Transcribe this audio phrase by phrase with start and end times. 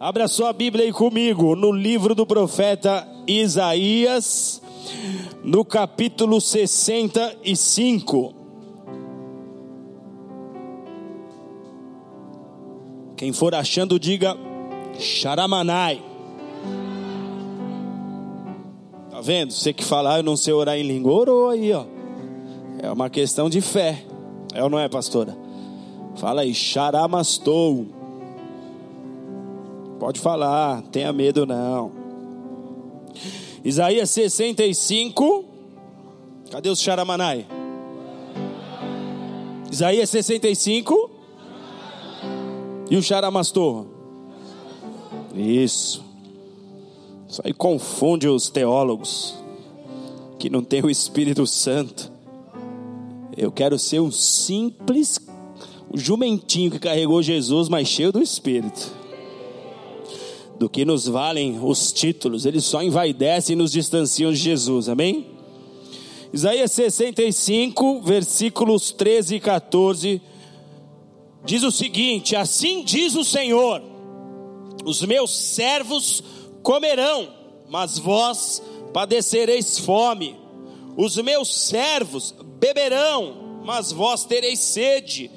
[0.00, 4.62] Abra sua Bíblia aí comigo, no livro do profeta Isaías,
[5.42, 8.32] no capítulo 65.
[13.16, 14.36] Quem for achando, diga
[15.00, 16.00] Xaramanai.
[19.10, 19.52] Tá vendo?
[19.52, 21.84] Você que fala, ah, eu não sei orar em língua, orou aí, ó.
[22.80, 24.04] É uma questão de fé.
[24.54, 25.36] É ou não é, pastora?
[26.14, 27.97] Fala aí, Xaramastou.
[29.98, 31.90] Pode falar, tenha medo não.
[33.64, 35.44] Isaías 65.
[36.50, 37.46] Cadê os Charamanai?
[39.70, 41.10] Isaías 65.
[42.88, 43.86] E o Charamastor?
[45.34, 46.04] Isso.
[47.28, 49.34] Isso aí confunde os teólogos
[50.38, 52.10] que não tem o Espírito Santo.
[53.36, 55.18] Eu quero ser um simples
[55.92, 58.97] jumentinho que carregou Jesus, mas cheio do Espírito
[60.58, 65.26] do que nos valem os títulos, eles só envaidecem e nos distanciam de Jesus, amém?
[66.32, 70.20] Isaías 65, versículos 13 e 14,
[71.44, 73.82] diz o seguinte: Assim diz o Senhor:
[74.84, 76.22] Os meus servos
[76.62, 77.28] comerão,
[77.68, 78.62] mas vós
[78.92, 80.36] padecereis fome,
[80.96, 85.30] os meus servos beberão, mas vós tereis sede,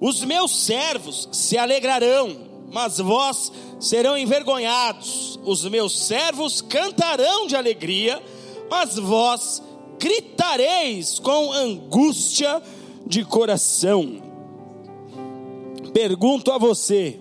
[0.00, 8.22] os meus servos se alegrarão, mas vós serão envergonhados, os meus servos cantarão de alegria,
[8.70, 9.62] mas vós
[9.98, 12.62] gritareis com angústia
[13.06, 14.22] de coração.
[15.92, 17.20] Pergunto a você,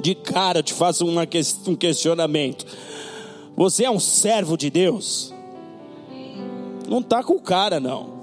[0.00, 2.64] de cara te faço um questionamento:
[3.56, 5.32] você é um servo de Deus?
[6.88, 8.13] Não está com cara, não.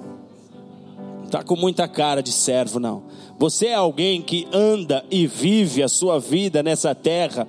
[1.31, 3.03] Está com muita cara de servo, não.
[3.39, 7.47] Você é alguém que anda e vive a sua vida nessa terra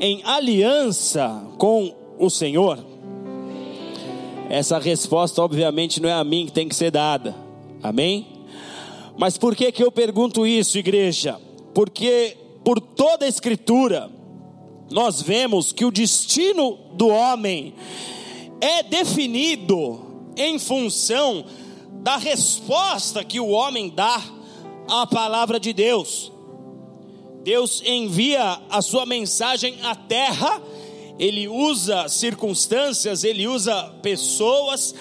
[0.00, 2.84] em aliança com o Senhor?
[4.50, 7.32] Essa resposta, obviamente, não é a mim que tem que ser dada.
[7.80, 8.26] Amém?
[9.16, 11.38] Mas por que que eu pergunto isso, igreja?
[11.72, 14.10] Porque por toda a escritura
[14.90, 17.72] nós vemos que o destino do homem
[18.60, 20.00] é definido
[20.36, 21.44] em função
[22.02, 24.20] da resposta que o homem dá
[24.88, 26.32] a palavra de Deus.
[27.44, 30.60] Deus envia a sua mensagem à terra,
[31.16, 34.94] ele usa circunstâncias, ele usa pessoas.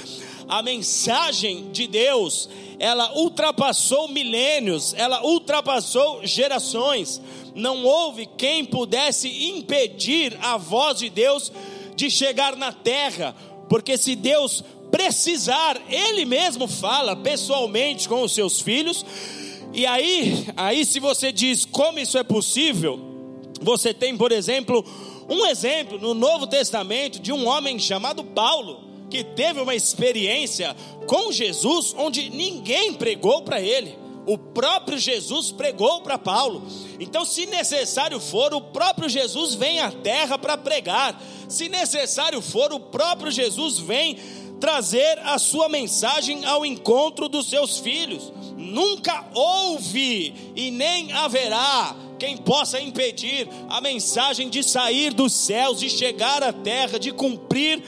[0.48, 7.20] A mensagem de Deus, ela ultrapassou milênios, ela ultrapassou gerações.
[7.56, 11.52] Não houve quem pudesse impedir a voz de Deus
[11.96, 13.36] de chegar na terra,
[13.70, 19.06] porque se Deus precisar, Ele mesmo fala pessoalmente com os seus filhos
[19.74, 23.00] e aí, aí se você diz como isso é possível,
[23.62, 24.84] você tem, por exemplo,
[25.30, 30.76] um exemplo no Novo Testamento de um homem chamado Paulo, que teve uma experiência
[31.08, 33.98] com Jesus onde ninguém pregou para ele.
[34.26, 36.64] O próprio Jesus pregou para Paulo.
[37.00, 41.20] Então, se necessário for, o próprio Jesus vem à terra para pregar.
[41.48, 44.18] Se necessário for, o próprio Jesus vem
[44.62, 48.32] trazer a sua mensagem ao encontro dos seus filhos.
[48.56, 55.90] Nunca houve e nem haverá quem possa impedir a mensagem de sair dos céus, de
[55.90, 57.84] chegar à terra, de cumprir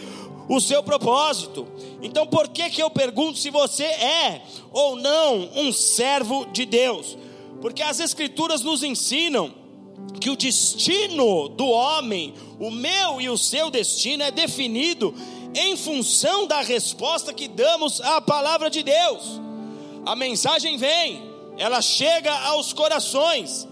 [0.50, 1.68] o seu propósito.
[2.02, 4.42] Então, por que que eu pergunto se você é
[4.72, 7.16] ou não um servo de Deus?
[7.62, 9.54] Porque as escrituras nos ensinam
[10.20, 15.14] que o destino do homem, o meu e o seu destino é definido
[15.56, 19.40] em função da resposta que damos à palavra de Deus.
[20.06, 21.24] A mensagem vem,
[21.58, 23.68] ela chega aos corações,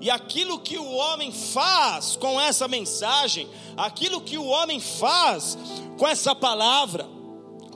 [0.00, 5.58] e aquilo que o homem faz com essa mensagem, aquilo que o homem faz
[5.98, 7.08] com essa palavra,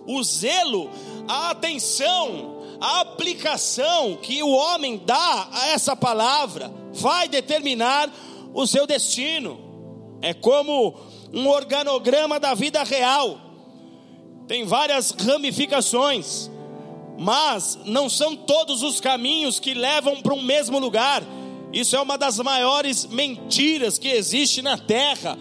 [0.06, 0.90] o zelo,
[1.26, 8.10] a atenção, a aplicação que o homem dá a essa palavra, vai determinar
[8.54, 9.58] o seu destino.
[10.20, 10.94] É como
[11.32, 13.47] um organograma da vida real
[14.48, 16.50] tem várias ramificações,
[17.18, 21.22] mas não são todos os caminhos que levam para um mesmo lugar.
[21.70, 25.38] Isso é uma das maiores mentiras que existe na terra.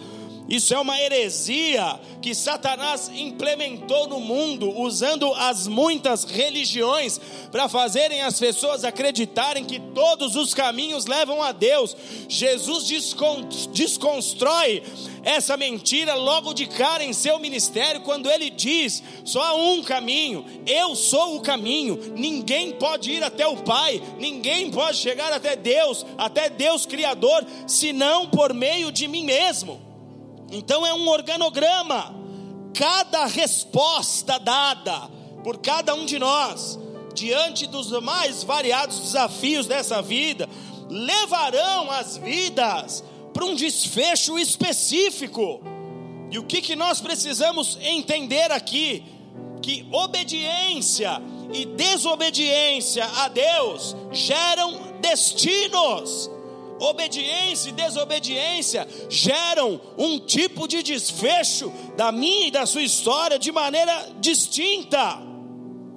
[0.48, 7.20] Isso é uma heresia que Satanás implementou no mundo, usando as muitas religiões
[7.52, 11.94] para fazerem as pessoas acreditarem que todos os caminhos levam a Deus.
[12.28, 12.88] Jesus
[13.72, 14.82] desconstrói
[15.22, 20.46] essa mentira logo de cara em seu ministério, quando ele diz: só há um caminho,
[20.66, 26.06] eu sou o caminho, ninguém pode ir até o Pai, ninguém pode chegar até Deus,
[26.16, 29.87] até Deus Criador, senão por meio de mim mesmo.
[30.50, 32.16] Então é um organograma.
[32.74, 35.10] Cada resposta dada
[35.42, 36.78] por cada um de nós,
[37.14, 40.48] diante dos mais variados desafios dessa vida,
[40.88, 43.02] levarão as vidas
[43.32, 45.60] para um desfecho específico.
[46.30, 49.04] E o que, que nós precisamos entender aqui?
[49.62, 51.20] Que obediência
[51.52, 56.30] e desobediência a Deus geram destinos
[56.78, 63.52] obediência e desobediência geram um tipo de desfecho da minha e da sua história de
[63.52, 65.18] maneira distinta.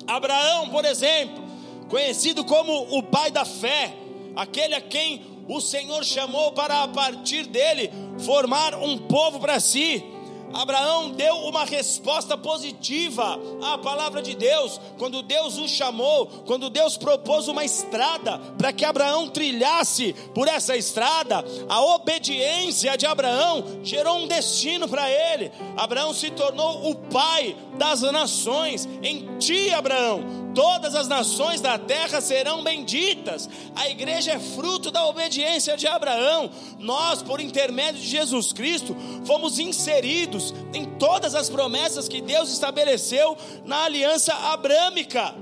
[0.07, 1.43] Abraão, por exemplo,
[1.89, 3.95] conhecido como o pai da fé,
[4.35, 10.03] aquele a quem o Senhor chamou para a partir dele formar um povo para si.
[10.53, 16.97] Abraão deu uma resposta positiva à palavra de Deus, quando Deus o chamou, quando Deus
[16.97, 24.17] propôs uma estrada para que Abraão trilhasse por essa estrada, a obediência de Abraão gerou
[24.17, 25.51] um destino para ele.
[25.77, 28.87] Abraão se tornou o pai das nações.
[29.01, 30.23] Em ti, Abraão,
[30.53, 33.49] todas as nações da terra serão benditas.
[33.75, 36.49] A igreja é fruto da obediência de Abraão.
[36.79, 38.95] Nós, por intermédio de Jesus Cristo,
[39.25, 45.33] fomos inseridos em todas as promessas que Deus estabeleceu na aliança abrâmica.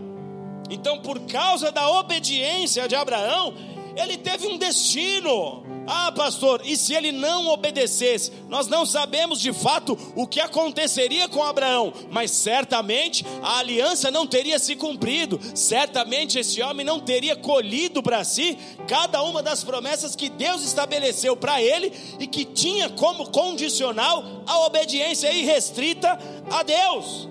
[0.70, 3.54] Então, por causa da obediência de Abraão,
[3.96, 5.64] ele teve um destino.
[5.88, 8.32] Ah, pastor, e se ele não obedecesse?
[8.48, 14.28] Nós não sabemos de fato o que aconteceria com Abraão, mas certamente a aliança não
[14.28, 18.58] teria se cumprido, certamente esse homem não teria colhido para si
[18.88, 24.60] cada uma das promessas que Deus estabeleceu para ele e que tinha como condicional a
[24.66, 26.20] obediência irrestrita
[26.52, 27.28] a Deus.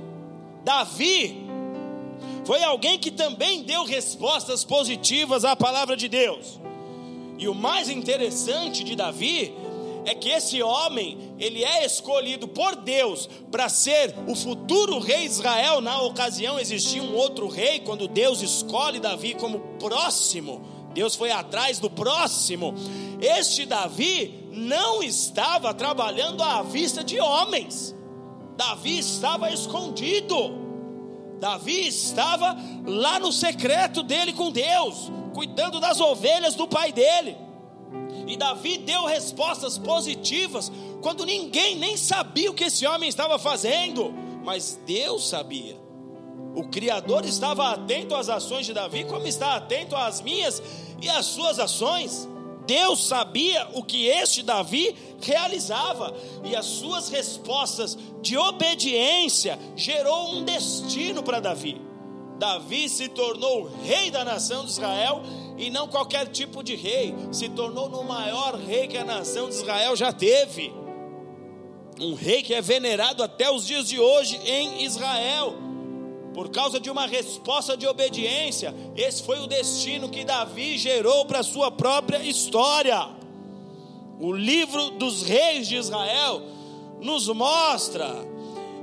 [0.65, 1.48] Davi
[2.49, 6.59] foi alguém que também deu respostas positivas à palavra de Deus.
[7.37, 9.55] E o mais interessante de Davi
[10.07, 15.35] é que esse homem, ele é escolhido por Deus para ser o futuro rei de
[15.35, 15.83] Israel.
[15.83, 20.63] Na ocasião existia um outro rei, quando Deus escolhe Davi como próximo,
[20.95, 22.75] Deus foi atrás do próximo.
[23.21, 27.95] Este Davi não estava trabalhando à vista de homens,
[28.57, 30.68] Davi estava escondido.
[31.39, 37.37] Davi estava lá no secreto dele com Deus cuidando das ovelhas do pai dele.
[38.27, 40.71] E Davi deu respostas positivas
[41.01, 44.13] quando ninguém nem sabia o que esse homem estava fazendo,
[44.45, 45.79] mas Deus sabia.
[46.57, 50.61] O Criador estava atento às ações de Davi, como está atento às minhas
[51.01, 52.29] e às suas ações.
[52.69, 60.45] Deus sabia o que este Davi realizava, e as suas respostas de obediência gerou um
[60.45, 61.81] destino para Davi.
[62.39, 65.23] Davi se tornou rei da nação de Israel
[65.57, 69.55] e não qualquer tipo de rei, se tornou no maior rei que a nação de
[69.55, 70.71] Israel já teve.
[71.99, 75.55] Um rei que é venerado até os dias de hoje em Israel,
[76.39, 78.73] por causa de uma resposta de obediência.
[78.95, 83.09] Esse foi o destino que Davi gerou para a sua própria história.
[84.21, 86.41] O livro dos reis de Israel
[87.01, 88.25] nos mostra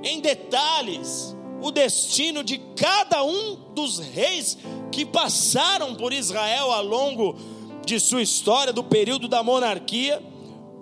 [0.03, 4.57] em detalhes o destino de cada um dos reis
[4.91, 7.37] que passaram por Israel ao longo
[7.85, 10.21] de sua história, do período da monarquia.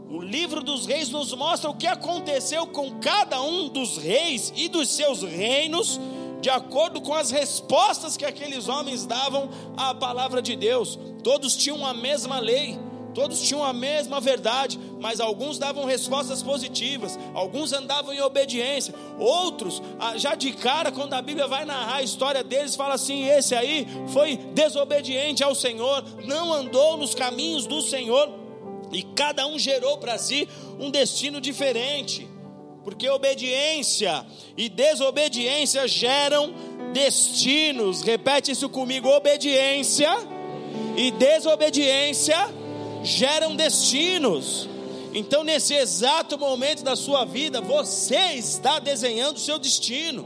[0.10, 4.68] O livro dos reis nos mostra o que aconteceu com cada um dos reis e
[4.68, 6.00] dos seus reinos,
[6.44, 11.00] de acordo com as respostas que aqueles homens davam à palavra de Deus.
[11.24, 12.78] Todos tinham a mesma lei
[13.14, 19.82] Todos tinham a mesma verdade, mas alguns davam respostas positivas, alguns andavam em obediência, outros,
[20.00, 23.54] ah, já de cara, quando a Bíblia vai narrar a história deles, fala assim: esse
[23.54, 28.30] aí foi desobediente ao Senhor, não andou nos caminhos do Senhor,
[28.92, 32.28] e cada um gerou para si um destino diferente,
[32.84, 34.26] porque obediência
[34.58, 36.54] e desobediência geram
[36.94, 38.02] destinos.
[38.02, 40.12] Repete isso comigo: obediência
[40.96, 42.38] e desobediência
[43.04, 44.70] geram destinos.
[45.14, 50.26] Então, nesse exato momento da sua vida, você está desenhando o seu destino.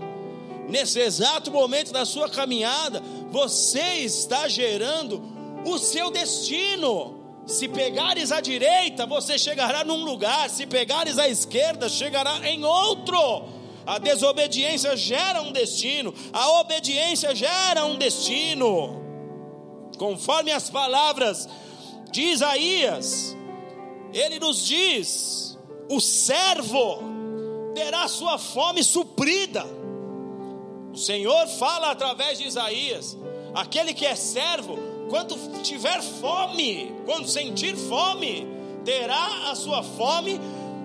[0.70, 5.22] Nesse exato momento da sua caminhada, você está gerando
[5.66, 7.27] o seu destino.
[7.48, 13.18] Se pegares à direita, você chegará num lugar, se pegares à esquerda, chegará em outro.
[13.86, 19.02] A desobediência gera um destino, a obediência gera um destino.
[19.98, 21.48] Conforme as palavras
[22.12, 23.34] de Isaías,
[24.14, 25.58] ele nos diz:
[25.90, 27.00] o servo
[27.74, 29.66] terá sua fome suprida.
[30.94, 33.18] O Senhor fala através de Isaías:
[33.56, 34.78] aquele que é servo,
[35.10, 38.48] quando tiver fome, quando sentir fome,
[38.84, 40.40] terá a sua fome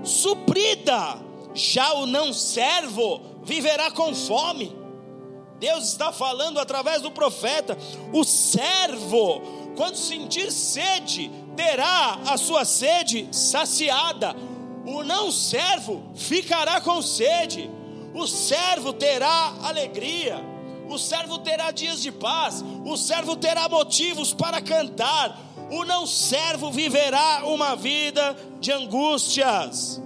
[0.04, 1.18] suprida.
[1.54, 4.74] Já o não servo viverá com fome.
[5.58, 7.76] Deus está falando através do profeta:
[8.12, 9.42] o servo,
[9.76, 14.34] quando sentir sede, terá a sua sede saciada.
[14.84, 17.70] O não servo ficará com sede.
[18.14, 20.51] O servo terá alegria.
[20.92, 22.62] O servo terá dias de paz.
[22.84, 25.40] O servo terá motivos para cantar.
[25.70, 29.98] O não servo viverá uma vida de angústias.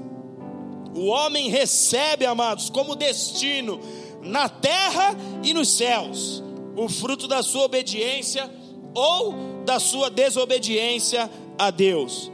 [0.95, 3.81] O homem recebe, amados, como destino
[4.23, 6.43] na terra e nos céus,
[6.77, 8.49] o fruto da sua obediência
[8.95, 11.29] ou da sua desobediência
[11.59, 12.31] a Deus.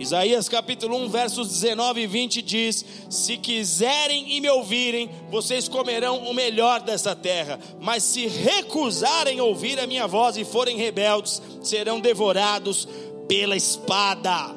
[0.00, 6.20] Isaías capítulo 1, versos 19 e 20 diz: Se quiserem e me ouvirem, vocês comerão
[6.20, 12.00] o melhor desta terra, mas se recusarem ouvir a minha voz e forem rebeldes, serão
[12.00, 12.88] devorados
[13.28, 14.56] pela espada.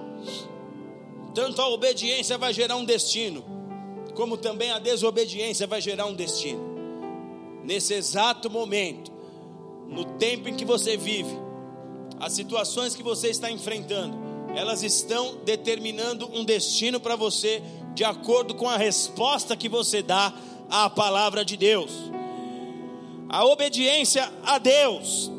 [1.35, 3.43] Tanto a obediência vai gerar um destino,
[4.15, 6.71] como também a desobediência vai gerar um destino
[7.65, 9.11] nesse exato momento,
[9.89, 11.37] no tempo em que você vive,
[12.17, 17.61] as situações que você está enfrentando, elas estão determinando um destino para você,
[17.93, 20.33] de acordo com a resposta que você dá
[20.69, 21.91] à palavra de Deus.
[23.29, 25.31] A obediência a Deus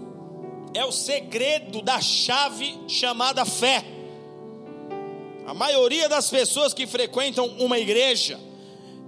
[0.75, 3.85] é o segredo da chave chamada fé.
[5.47, 8.41] A maioria das pessoas que frequentam uma igreja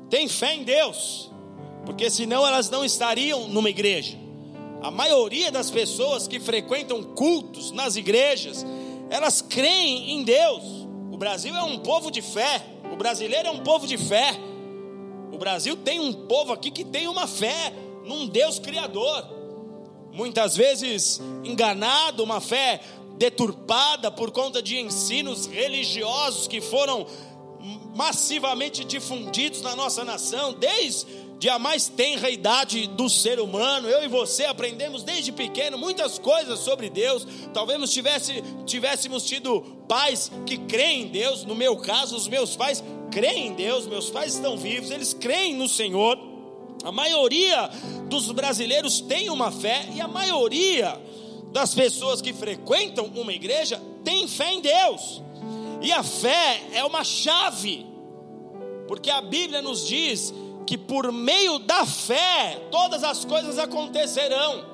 [0.08, 1.30] tem fé em Deus,
[1.84, 4.16] porque senão elas não estariam numa igreja.
[4.82, 8.64] A maioria das pessoas que frequentam cultos nas igrejas,
[9.10, 10.62] elas creem em Deus.
[11.10, 14.34] O Brasil é um povo de fé, o brasileiro é um povo de fé.
[15.32, 17.72] O Brasil tem um povo aqui que tem uma fé
[18.04, 19.26] num Deus criador.
[20.12, 22.80] Muitas vezes enganado, uma fé
[23.18, 27.06] deturpada por conta de ensinos religiosos que foram
[27.96, 33.88] massivamente difundidos na nossa nação, desde de a mais tenra idade do ser humano.
[33.88, 37.26] Eu e você aprendemos desde pequeno muitas coisas sobre Deus.
[37.52, 41.44] Talvez tivesse, tivéssemos tido pais que creem em Deus.
[41.44, 45.54] No meu caso, os meus pais creem em Deus, meus pais estão vivos, eles creem
[45.54, 46.18] no Senhor.
[46.84, 47.68] A maioria
[48.08, 50.98] dos brasileiros tem uma fé e a maioria
[51.52, 55.22] das pessoas que frequentam uma igreja tem fé em Deus.
[55.80, 57.86] E a fé é uma chave,
[58.88, 60.32] porque a Bíblia nos diz
[60.66, 64.64] que por meio da fé todas as coisas acontecerão.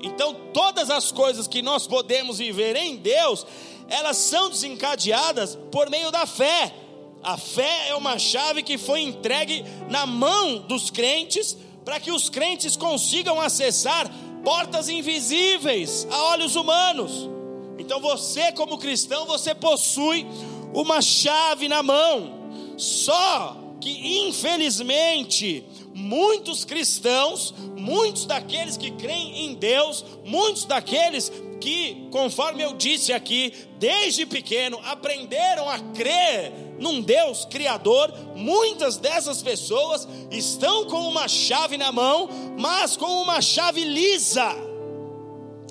[0.00, 3.46] Então, todas as coisas que nós podemos viver em Deus,
[3.88, 6.74] elas são desencadeadas por meio da fé.
[7.22, 12.28] A fé é uma chave que foi entregue na mão dos crentes para que os
[12.28, 14.10] crentes consigam acessar
[14.44, 17.30] portas invisíveis a olhos humanos.
[17.78, 20.26] Então você, como cristão, você possui
[20.72, 22.32] uma chave na mão.
[22.76, 25.64] Só que infelizmente
[25.94, 33.52] muitos cristãos, muitos daqueles que creem em Deus, muitos daqueles que, conforme eu disse aqui,
[33.78, 41.78] desde pequeno aprenderam a crer num Deus criador, muitas dessas pessoas estão com uma chave
[41.78, 42.28] na mão,
[42.58, 44.54] mas com uma chave lisa.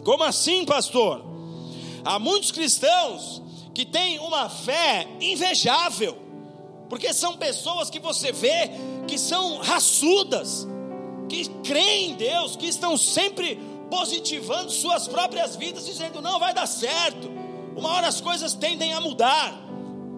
[0.04, 1.33] Como assim, pastor?
[2.06, 3.42] Há muitos cristãos
[3.74, 6.24] que têm uma fé invejável
[6.94, 8.70] porque são pessoas que você vê
[9.08, 10.68] que são raçudas,
[11.28, 13.56] que creem em Deus, que estão sempre
[13.90, 17.32] positivando suas próprias vidas, dizendo: não vai dar certo.
[17.76, 19.54] Uma hora as coisas tendem a mudar,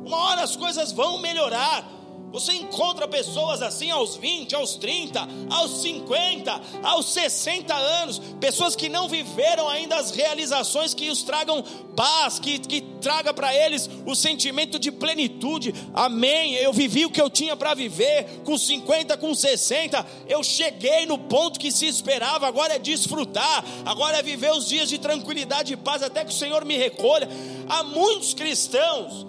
[0.05, 1.89] uma hora as coisas vão melhorar.
[2.35, 8.89] Você encontra pessoas assim aos 20, aos 30, aos 50, aos 60 anos, pessoas que
[8.89, 11.63] não viveram ainda as realizações que os tragam
[11.95, 15.73] paz, que, que traga para eles o sentimento de plenitude.
[15.93, 16.55] Amém.
[16.55, 21.17] Eu vivi o que eu tinha para viver, com 50, com 60, eu cheguei no
[21.17, 25.77] ponto que se esperava, agora é desfrutar, agora é viver os dias de tranquilidade e
[25.77, 27.29] paz até que o Senhor me recolha.
[27.69, 29.25] Há muitos cristãos,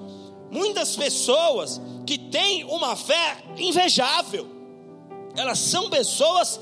[0.50, 4.46] muitas pessoas que têm uma fé invejável.
[5.36, 6.58] Elas são pessoas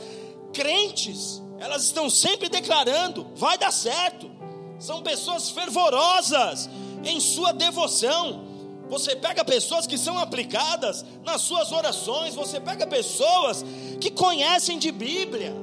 [0.52, 4.30] crentes, elas estão sempre declarando: vai dar certo.
[4.78, 6.68] São pessoas fervorosas,
[7.04, 8.44] em sua devoção.
[8.88, 13.64] Você pega pessoas que são aplicadas nas suas orações, você pega pessoas
[14.00, 15.54] que conhecem de Bíblia,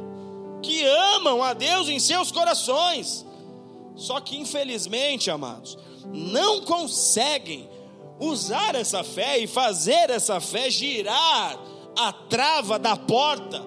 [0.62, 3.26] que amam a Deus em seus corações.
[3.96, 5.78] Só que infelizmente, amados,
[6.12, 7.70] não conseguem
[8.22, 11.60] usar essa fé e fazer essa fé girar
[11.98, 13.62] a trava da porta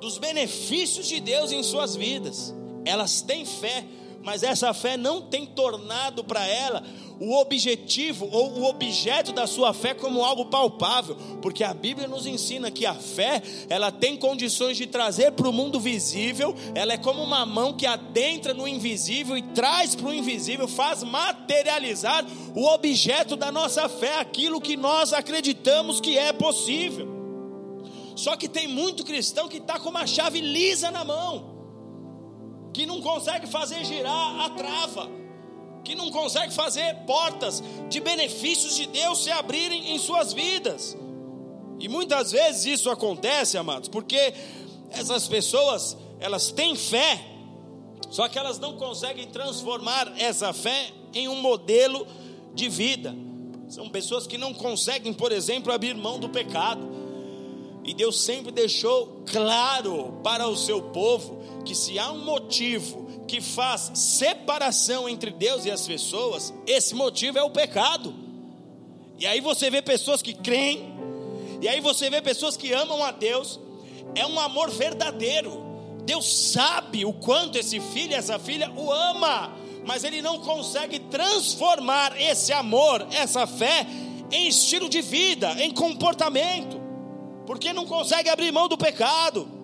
[0.00, 2.52] dos benefícios de Deus em suas vidas.
[2.84, 3.84] Elas têm fé,
[4.22, 6.82] mas essa fé não tem tornado para ela
[7.22, 12.26] o objetivo ou o objeto da sua fé como algo palpável, porque a Bíblia nos
[12.26, 16.98] ensina que a fé, ela tem condições de trazer para o mundo visível, ela é
[16.98, 22.26] como uma mão que adentra no invisível e traz para o invisível, faz materializar
[22.56, 27.06] o objeto da nossa fé, aquilo que nós acreditamos que é possível.
[28.16, 33.00] Só que tem muito cristão que está com uma chave lisa na mão, que não
[33.00, 35.21] consegue fazer girar a trava
[35.84, 40.96] que não consegue fazer portas de benefícios de Deus se abrirem em suas vidas.
[41.78, 44.34] E muitas vezes isso acontece, amados, porque
[44.90, 47.26] essas pessoas, elas têm fé,
[48.10, 52.06] só que elas não conseguem transformar essa fé em um modelo
[52.54, 53.14] de vida.
[53.68, 56.86] São pessoas que não conseguem, por exemplo, abrir mão do pecado.
[57.82, 63.40] E Deus sempre deixou claro para o seu povo que se há um motivo que
[63.40, 68.14] faz separação entre Deus e as pessoas, esse motivo é o pecado.
[69.18, 70.92] E aí você vê pessoas que creem,
[71.60, 73.60] e aí você vê pessoas que amam a Deus,
[74.14, 75.62] é um amor verdadeiro.
[76.04, 82.20] Deus sabe o quanto esse filho, essa filha o ama, mas ele não consegue transformar
[82.20, 83.86] esse amor, essa fé,
[84.30, 86.80] em estilo de vida, em comportamento,
[87.46, 89.61] porque não consegue abrir mão do pecado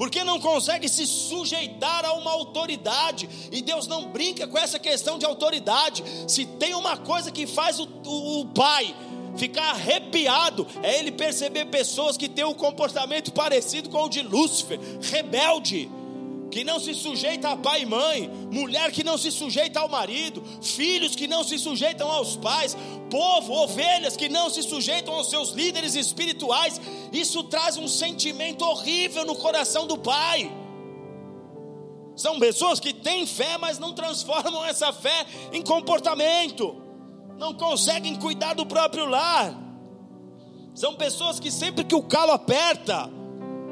[0.00, 5.18] porque não consegue se sujeitar a uma autoridade, e Deus não brinca com essa questão
[5.18, 6.02] de autoridade.
[6.26, 8.96] Se tem uma coisa que faz o, o, o pai
[9.36, 14.80] ficar arrepiado, é ele perceber pessoas que têm um comportamento parecido com o de Lúcifer,
[15.02, 15.90] rebelde
[16.50, 20.42] que não se sujeita a pai e mãe, mulher que não se sujeita ao marido,
[20.60, 22.76] filhos que não se sujeitam aos pais,
[23.08, 26.80] povo, ovelhas que não se sujeitam aos seus líderes espirituais.
[27.12, 30.50] Isso traz um sentimento horrível no coração do pai.
[32.16, 36.76] São pessoas que têm fé, mas não transformam essa fé em comportamento,
[37.38, 39.56] não conseguem cuidar do próprio lar.
[40.74, 43.08] São pessoas que sempre que o calo aperta,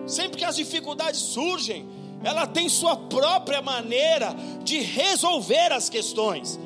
[0.06, 6.59] sempre que as dificuldades surgem, ela tem sua própria maneira de resolver as questões.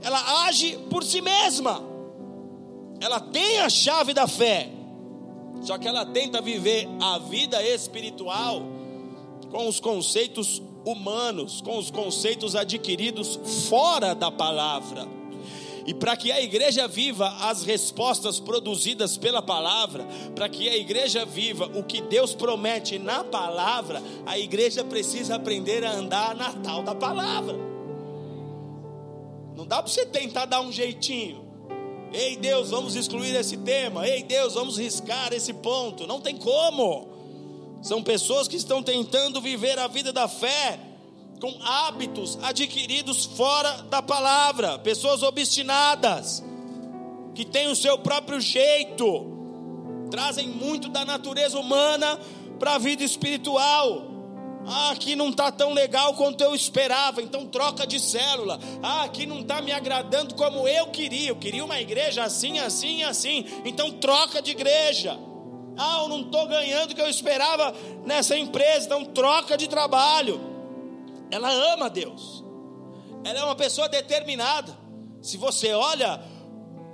[0.00, 1.82] Ela age por si mesma.
[3.00, 4.70] Ela tem a chave da fé.
[5.62, 8.62] Só que ela tenta viver a vida espiritual
[9.50, 13.38] com os conceitos humanos, com os conceitos adquiridos
[13.68, 15.06] fora da palavra.
[15.86, 21.24] E para que a igreja viva as respostas produzidas pela palavra, para que a igreja
[21.24, 26.82] viva o que Deus promete na palavra, a igreja precisa aprender a andar na tal
[26.82, 27.56] da palavra.
[29.56, 31.42] Não dá para você tentar dar um jeitinho.
[32.12, 34.06] Ei Deus, vamos excluir esse tema.
[34.06, 36.06] Ei Deus, vamos riscar esse ponto.
[36.06, 37.08] Não tem como.
[37.82, 40.78] São pessoas que estão tentando viver a vida da fé
[41.42, 46.40] com hábitos adquiridos fora da palavra, pessoas obstinadas,
[47.34, 49.26] que têm o seu próprio jeito,
[50.08, 52.16] trazem muito da natureza humana
[52.60, 54.04] para a vida espiritual.
[54.64, 58.60] Ah, aqui não está tão legal quanto eu esperava, então troca de célula.
[58.80, 61.30] Ah, aqui não está me agradando como eu queria.
[61.30, 63.44] Eu queria uma igreja assim, assim, assim.
[63.64, 65.18] Então troca de igreja.
[65.76, 67.74] Ah, eu não estou ganhando o que eu esperava
[68.06, 70.51] nessa empresa, então troca de trabalho
[71.32, 72.44] ela ama Deus,
[73.24, 74.76] ela é uma pessoa determinada.
[75.22, 76.22] Se você olha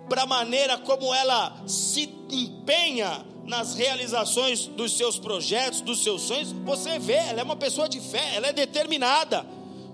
[0.09, 6.53] para a maneira como ela se empenha nas realizações dos seus projetos, dos seus sonhos,
[6.53, 9.44] você vê, ela é uma pessoa de fé, ela é determinada.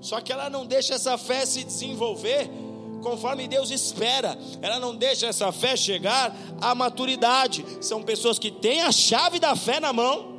[0.03, 2.51] Só que ela não deixa essa fé se desenvolver
[3.03, 4.37] conforme Deus espera.
[4.61, 7.65] Ela não deixa essa fé chegar à maturidade.
[7.81, 10.39] São pessoas que têm a chave da fé na mão,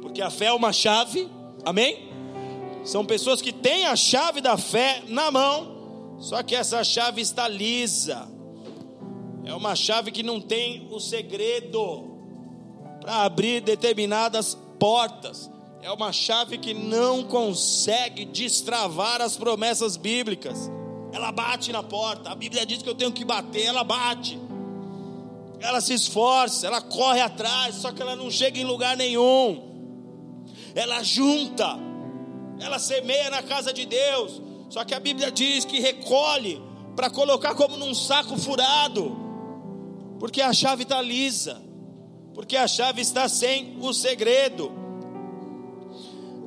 [0.00, 1.28] porque a fé é uma chave,
[1.64, 2.09] amém?
[2.84, 7.46] São pessoas que têm a chave da fé na mão, só que essa chave está
[7.46, 8.28] lisa.
[9.44, 12.10] É uma chave que não tem o segredo
[13.00, 15.50] para abrir determinadas portas.
[15.82, 20.70] É uma chave que não consegue destravar as promessas bíblicas.
[21.12, 22.30] Ela bate na porta.
[22.30, 24.38] A Bíblia diz que eu tenho que bater, ela bate.
[25.58, 29.68] Ela se esforça, ela corre atrás, só que ela não chega em lugar nenhum.
[30.74, 31.89] Ela junta
[32.60, 36.60] ela semeia na casa de Deus, só que a Bíblia diz que recolhe
[36.94, 39.16] para colocar como num saco furado,
[40.18, 41.60] porque a chave está lisa,
[42.34, 44.70] porque a chave está sem o segredo.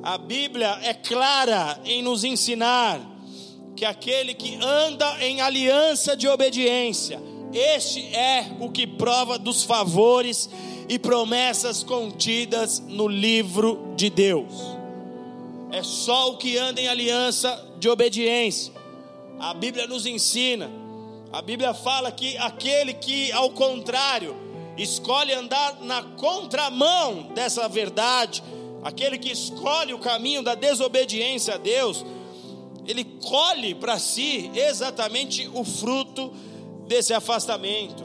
[0.02, 3.00] A Bíblia é clara em nos ensinar
[3.74, 7.20] que aquele que anda em aliança de obediência,
[7.52, 10.48] este é o que prova dos favores
[10.88, 14.73] e promessas contidas no livro de Deus.
[15.74, 18.72] É só o que anda em aliança de obediência.
[19.40, 20.70] A Bíblia nos ensina,
[21.32, 24.36] a Bíblia fala que aquele que, ao contrário,
[24.78, 28.40] escolhe andar na contramão dessa verdade,
[28.84, 32.06] aquele que escolhe o caminho da desobediência a Deus,
[32.86, 36.32] ele colhe para si exatamente o fruto
[36.86, 38.04] desse afastamento.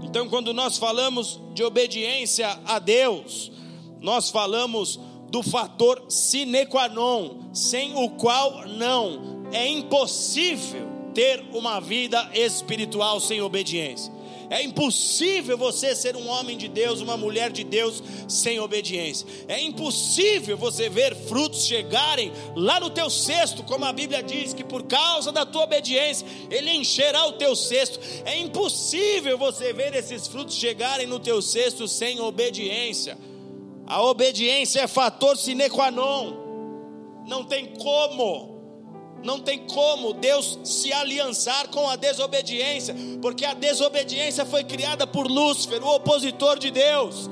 [0.00, 3.50] Então, quando nós falamos de obediência a Deus,
[4.00, 5.00] nós falamos
[5.32, 13.18] do fator sine qua non, sem o qual não é impossível ter uma vida espiritual
[13.18, 14.12] sem obediência.
[14.50, 19.26] É impossível você ser um homem de Deus, uma mulher de Deus sem obediência.
[19.48, 24.62] É impossível você ver frutos chegarem lá no teu cesto, como a Bíblia diz que
[24.62, 27.98] por causa da tua obediência ele encherá o teu cesto.
[28.26, 33.16] É impossível você ver esses frutos chegarem no teu cesto sem obediência.
[33.92, 36.32] A obediência é fator sine qua non.
[37.26, 38.50] Não tem como
[39.22, 45.30] não tem como Deus se aliançar com a desobediência, porque a desobediência foi criada por
[45.30, 47.28] Lúcifer, o opositor de Deus.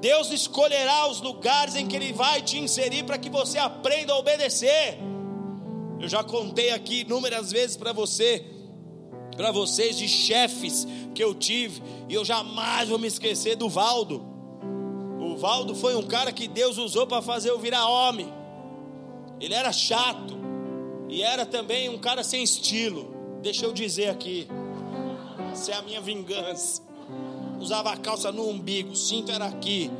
[0.00, 4.18] Deus escolherá os lugares em que Ele vai te inserir para que você aprenda a
[4.18, 4.98] obedecer.
[6.00, 8.44] Eu já contei aqui inúmeras vezes para você,
[9.36, 14.37] para vocês, de chefes que eu tive, e eu jamais vou me esquecer do Valdo.
[15.38, 18.32] Valdo foi um cara que Deus usou para fazer eu virar homem.
[19.40, 20.36] Ele era chato,
[21.08, 23.14] e era também um cara sem estilo.
[23.40, 24.48] Deixa eu dizer aqui.
[25.52, 26.82] Essa é a minha vingança.
[27.60, 29.90] Usava a calça no umbigo, o cinto era aqui.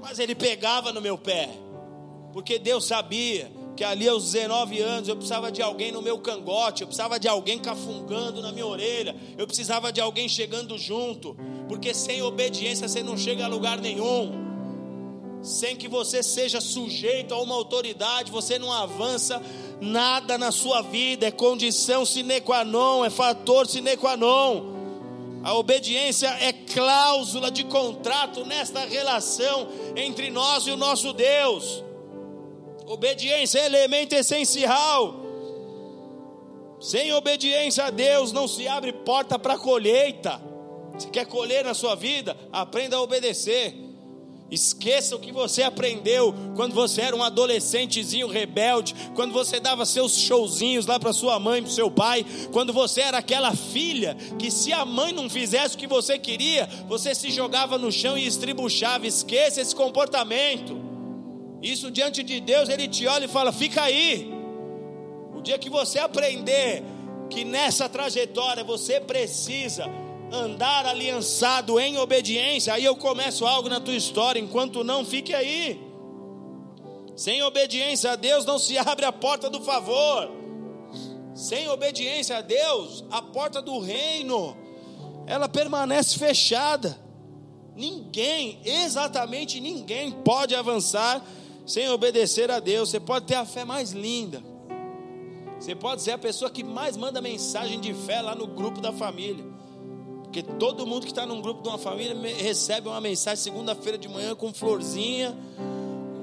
[0.00, 1.50] Mas ele pegava no meu pé.
[2.32, 6.82] Porque Deus sabia que ali aos 19 anos eu precisava de alguém no meu cangote,
[6.82, 11.36] eu precisava de alguém cafungando na minha orelha, eu precisava de alguém chegando junto,
[11.68, 14.52] porque sem obediência você não chega a lugar nenhum
[15.42, 19.42] sem que você seja sujeito a uma autoridade, você não avança
[19.80, 24.70] nada na sua vida, é condição sine qua non, é fator sine qua non.
[25.42, 31.82] A obediência é cláusula de contrato nesta relação entre nós e o nosso Deus.
[32.92, 35.16] Obediência é elemento essencial.
[36.78, 40.38] Sem obediência a Deus não se abre porta para colheita.
[40.98, 43.74] Se quer colher na sua vida, aprenda a obedecer.
[44.50, 50.18] Esqueça o que você aprendeu quando você era um adolescentezinho rebelde, quando você dava seus
[50.18, 54.70] showzinhos lá para sua mãe, para seu pai, quando você era aquela filha que se
[54.70, 59.06] a mãe não fizesse o que você queria, você se jogava no chão e estribuchava.
[59.06, 60.81] Esqueça esse comportamento.
[61.62, 64.32] Isso diante de Deus, ele te olha e fala: "Fica aí".
[65.34, 66.82] O dia que você aprender
[67.30, 69.86] que nessa trajetória você precisa
[70.30, 75.80] andar aliançado em obediência, aí eu começo algo na tua história, enquanto não, fique aí.
[77.14, 80.30] Sem obediência a Deus não se abre a porta do favor.
[81.34, 84.56] Sem obediência a Deus, a porta do reino
[85.26, 86.98] ela permanece fechada.
[87.74, 91.24] Ninguém, exatamente ninguém pode avançar
[91.66, 92.90] sem obedecer a Deus.
[92.90, 94.42] Você pode ter a fé mais linda.
[95.58, 98.92] Você pode ser a pessoa que mais manda mensagem de fé lá no grupo da
[98.92, 99.44] família.
[100.24, 104.08] Porque todo mundo que está num grupo de uma família recebe uma mensagem segunda-feira de
[104.08, 105.36] manhã com florzinha,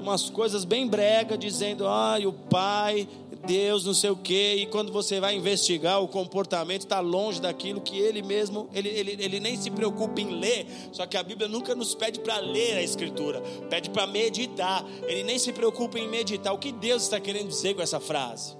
[0.00, 3.08] umas coisas bem brega, dizendo, ai, o pai,
[3.50, 4.54] Deus, não sei o quê.
[4.58, 9.16] E quando você vai investigar, o comportamento está longe daquilo que ele mesmo, ele, ele,
[9.18, 10.68] ele nem se preocupa em ler.
[10.92, 14.84] Só que a Bíblia nunca nos pede para ler a Escritura, pede para meditar.
[15.02, 16.54] Ele nem se preocupa em meditar.
[16.54, 18.56] O que Deus está querendo dizer com essa frase?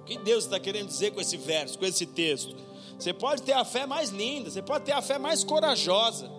[0.00, 2.54] O que Deus está querendo dizer com esse verso, com esse texto?
[2.96, 6.30] Você pode ter a fé mais linda, você pode ter a fé mais corajosa,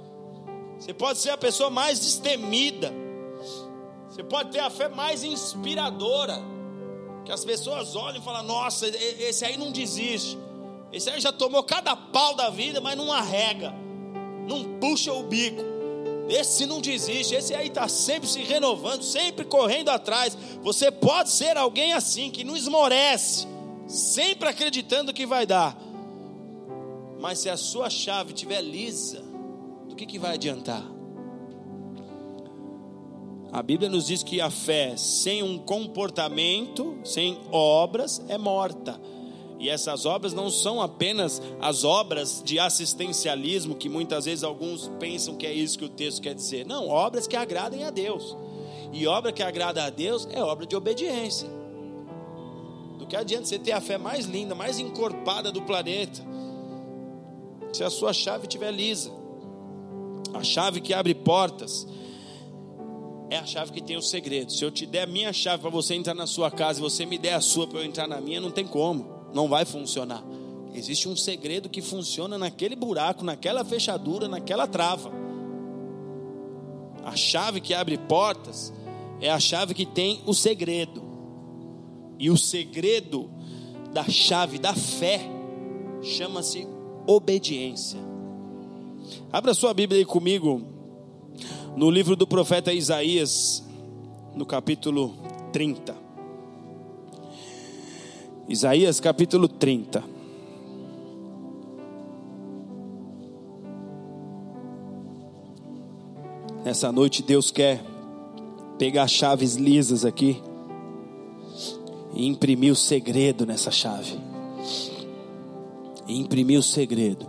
[0.79, 2.93] você pode ser a pessoa mais destemida,
[4.09, 6.54] você pode ter a fé mais inspiradora,
[7.25, 10.37] que as pessoas olham e falam: Nossa, esse aí não desiste,
[10.93, 13.73] esse aí já tomou cada pau da vida, mas não arrega,
[14.47, 15.75] não puxa o bico.
[16.27, 20.35] Esse não desiste, esse aí está sempre se renovando, sempre correndo atrás.
[20.63, 23.47] Você pode ser alguém assim, que não esmorece,
[23.87, 25.77] sempre acreditando que vai dar.
[27.19, 29.23] Mas se a sua chave estiver lisa,
[29.87, 30.94] do que, que vai adiantar?
[33.55, 38.99] A Bíblia nos diz que a fé sem um comportamento, sem obras, é morta.
[39.57, 45.37] E essas obras não são apenas as obras de assistencialismo, que muitas vezes alguns pensam
[45.37, 46.65] que é isso que o texto quer dizer.
[46.65, 48.35] Não, obras que agradem a Deus.
[48.91, 51.47] E obra que agrada a Deus é obra de obediência.
[52.99, 56.21] Do que adianta você ter a fé mais linda, mais encorpada do planeta,
[57.71, 59.13] se a sua chave estiver lisa.
[60.33, 61.87] A chave que abre portas
[63.29, 64.51] é a chave que tem o segredo.
[64.51, 67.05] Se eu te der a minha chave para você entrar na sua casa e você
[67.05, 70.23] me der a sua para eu entrar na minha, não tem como, não vai funcionar.
[70.73, 75.11] Existe um segredo que funciona naquele buraco, naquela fechadura, naquela trava.
[77.03, 78.73] A chave que abre portas
[79.21, 81.03] é a chave que tem o segredo.
[82.19, 83.29] E o segredo
[83.93, 85.21] da chave da fé
[86.01, 86.67] chama-se
[87.07, 87.99] obediência.
[89.31, 90.74] Abra sua Bíblia aí comigo,
[91.75, 93.61] no livro do profeta Isaías,
[94.33, 95.13] no capítulo
[95.51, 95.93] 30.
[98.47, 100.01] Isaías capítulo 30.
[106.63, 107.83] Nessa noite Deus quer
[108.79, 110.41] pegar chaves lisas aqui
[112.13, 114.17] e imprimir o segredo nessa chave.
[116.07, 117.27] E imprimir o segredo.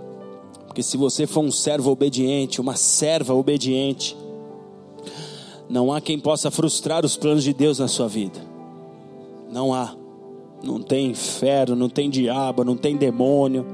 [0.66, 4.16] Porque se você for um servo obediente, uma serva obediente,
[5.68, 8.38] não há quem possa frustrar os planos de Deus na sua vida.
[9.50, 9.94] Não há.
[10.62, 13.64] Não tem inferno, não tem diabo, não tem demônio.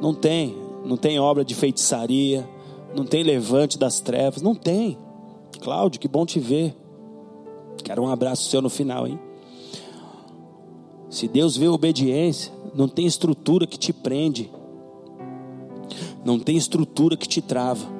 [0.00, 0.56] Não tem.
[0.84, 2.48] Não tem obra de feitiçaria.
[2.94, 4.42] Não tem levante das trevas.
[4.42, 4.98] Não tem.
[5.60, 6.74] Cláudio, que bom te ver.
[7.84, 9.18] Quero um abraço seu no final, hein?
[11.08, 14.50] Se Deus vê obediência, não tem estrutura que te prende
[16.24, 17.99] não tem estrutura que te trava.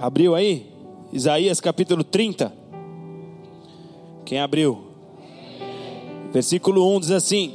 [0.00, 0.66] Abriu aí?
[1.12, 2.50] Isaías capítulo 30.
[4.24, 4.82] Quem abriu?
[6.32, 7.54] Versículo 1 diz assim: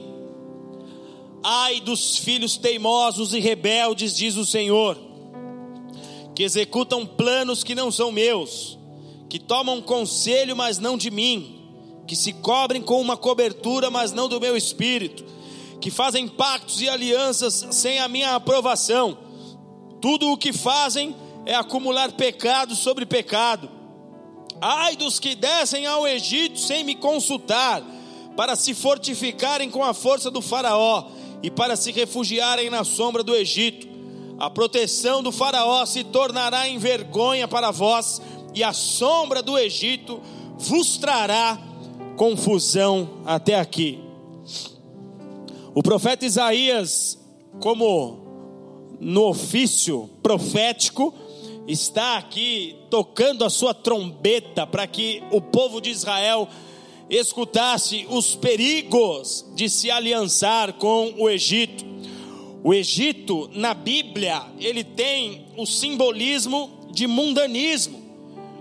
[1.43, 4.95] Ai dos filhos teimosos e rebeldes, diz o Senhor,
[6.35, 8.77] que executam planos que não são meus,
[9.27, 11.67] que tomam conselho, mas não de mim,
[12.05, 15.25] que se cobrem com uma cobertura, mas não do meu espírito
[15.81, 19.17] que fazem pactos e alianças sem a minha aprovação.
[20.01, 23.69] Tudo o que fazem é acumular pecado sobre pecado.
[24.59, 27.83] Ai dos que descem ao Egito sem me consultar,
[28.35, 31.05] para se fortificarem com a força do Faraó
[31.41, 33.87] e para se refugiarem na sombra do Egito.
[34.37, 38.21] A proteção do Faraó se tornará em vergonha para vós,
[38.53, 40.21] e a sombra do Egito
[40.57, 41.57] vos trará
[42.17, 44.01] confusão até aqui.
[45.73, 47.17] O profeta Isaías,
[47.59, 48.25] como
[48.99, 51.13] no ofício profético,
[51.67, 56.47] está aqui tocando a sua trombeta para que o povo de Israel
[57.09, 61.85] escutasse os perigos de se aliançar com o Egito.
[62.63, 68.03] O Egito, na Bíblia, ele tem o simbolismo de mundanismo.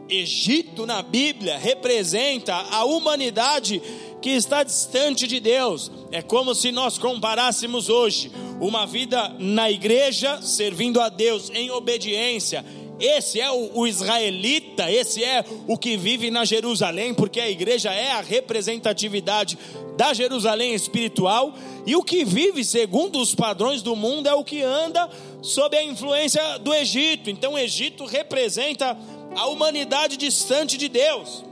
[0.08, 3.80] Egito, na Bíblia, representa a humanidade
[4.20, 5.90] que está distante de Deus.
[6.12, 12.64] É como se nós comparássemos hoje uma vida na igreja, servindo a Deus em obediência.
[13.00, 17.92] Esse é o, o, israelita, esse é o que vive na Jerusalém, porque a igreja
[17.92, 19.58] é a representatividade
[19.96, 21.54] da Jerusalém espiritual,
[21.86, 25.08] e o que vive segundo os padrões do mundo é o que anda
[25.42, 27.30] sob a influência do Egito.
[27.30, 28.96] Então, o Egito representa
[29.36, 31.44] a humanidade distante de Deus.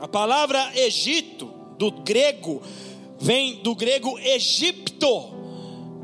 [0.00, 2.62] A palavra Egito do grego,
[3.18, 5.32] vem do grego Egipto,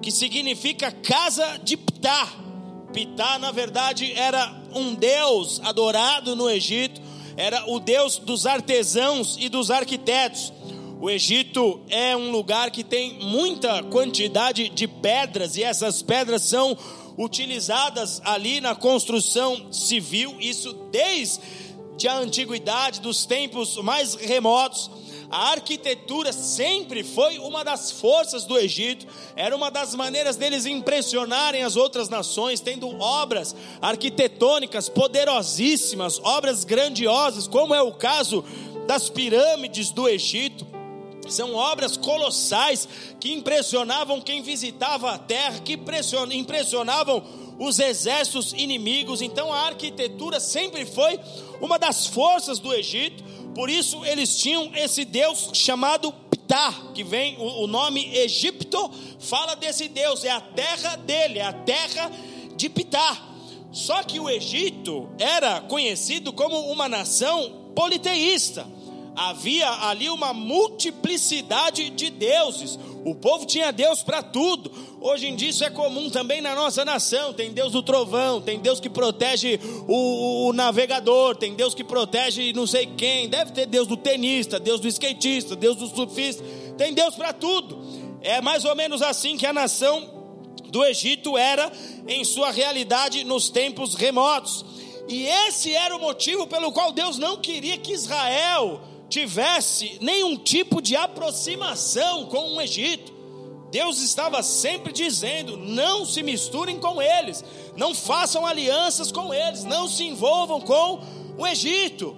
[0.00, 2.47] que significa casa de Ptah.
[2.92, 7.01] Ptah, na verdade, era um deus adorado no Egito,
[7.37, 10.53] era o deus dos artesãos e dos arquitetos.
[11.01, 16.77] O Egito é um lugar que tem muita quantidade de pedras e essas pedras são
[17.16, 24.90] utilizadas ali na construção civil, isso desde a antiguidade, dos tempos mais remotos.
[25.30, 31.62] A arquitetura sempre foi uma das forças do Egito, era uma das maneiras deles impressionarem
[31.62, 38.42] as outras nações, tendo obras arquitetônicas poderosíssimas, obras grandiosas, como é o caso
[38.86, 40.77] das pirâmides do Egito.
[41.30, 42.88] São obras colossais
[43.20, 45.78] que impressionavam quem visitava a terra, que
[46.32, 47.22] impressionavam
[47.58, 49.20] os exércitos inimigos.
[49.20, 51.18] Então a arquitetura sempre foi
[51.60, 53.22] uma das forças do Egito.
[53.54, 59.88] Por isso eles tinham esse Deus chamado Ptah, que vem o, nome Egipto, fala desse
[59.88, 62.10] Deus, é a terra dele, é a terra
[62.56, 63.28] de Ptah.
[63.70, 68.66] Só que o Egito era conhecido como uma nação politeísta.
[69.18, 72.78] Havia ali uma multiplicidade de deuses.
[73.04, 74.70] O povo tinha Deus para tudo.
[75.00, 77.33] Hoje em dia isso é comum também na nossa nação.
[77.33, 82.52] Tem Deus do trovão, tem Deus que protege o, o, navegador, tem Deus que protege
[82.52, 83.28] não sei quem.
[83.28, 86.44] Deve ter Deus do tenista, Deus do skatista, Deus do surfista.
[86.76, 87.76] Tem Deus para tudo.
[88.22, 91.72] É mais ou menos assim que a nação do Egito era
[92.07, 94.64] em sua realidade nos tempos remotos.
[95.09, 100.82] E esse era o motivo pelo qual Deus não queria que Israel tivesse nenhum tipo
[100.82, 103.12] de aproximação com o Egito.
[103.70, 107.44] Deus estava sempre dizendo: não se misturem com eles,
[107.76, 111.00] não façam alianças com eles, não se envolvam com
[111.36, 112.16] o Egito.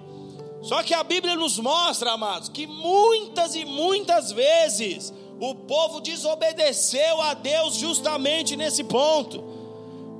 [0.61, 7.19] Só que a Bíblia nos mostra, amados, que muitas e muitas vezes o povo desobedeceu
[7.21, 9.43] a Deus justamente nesse ponto.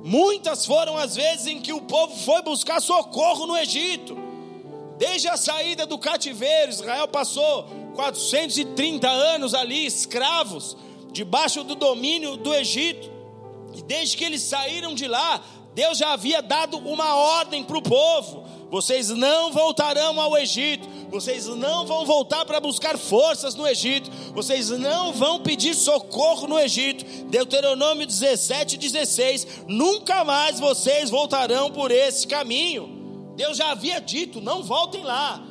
[0.02, 4.31] Muitas foram as vezes em que o povo foi buscar socorro no Egito.
[5.02, 7.64] Desde a saída do cativeiro, Israel passou
[7.96, 10.76] 430 anos ali, escravos,
[11.10, 13.10] debaixo do domínio do Egito.
[13.74, 15.42] E desde que eles saíram de lá,
[15.74, 21.48] Deus já havia dado uma ordem para o povo: vocês não voltarão ao Egito, vocês
[21.48, 27.04] não vão voltar para buscar forças no Egito, vocês não vão pedir socorro no Egito.
[27.24, 33.01] Deuteronômio 17, 16: nunca mais vocês voltarão por esse caminho.
[33.36, 35.42] Deus já havia dito: não voltem lá.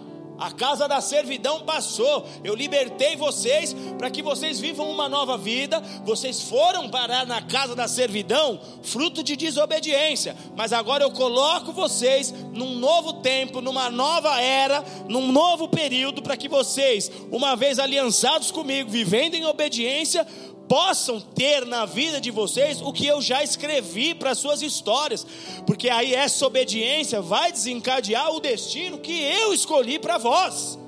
[0.41, 2.28] A casa da servidão passou.
[2.44, 5.80] Eu libertei vocês para que vocês vivam uma nova vida.
[6.04, 10.36] Vocês foram parar na casa da servidão, fruto de desobediência.
[10.56, 16.36] Mas agora eu coloco vocês num novo tempo, numa nova era, num novo período, para
[16.36, 20.26] que vocês, uma vez aliançados comigo, vivendo em obediência,
[20.71, 25.27] possam ter na vida de vocês o que eu já escrevi para suas histórias,
[25.67, 30.79] porque aí essa obediência vai desencadear o destino que eu escolhi para vós.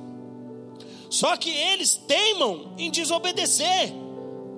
[1.10, 3.94] Só que eles teimam em desobedecer.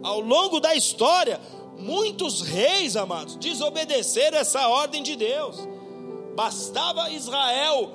[0.04, 1.42] Ao longo da história,
[1.80, 5.58] muitos reis, amados, desobedeceram essa ordem de Deus.
[6.36, 7.94] Bastava Israel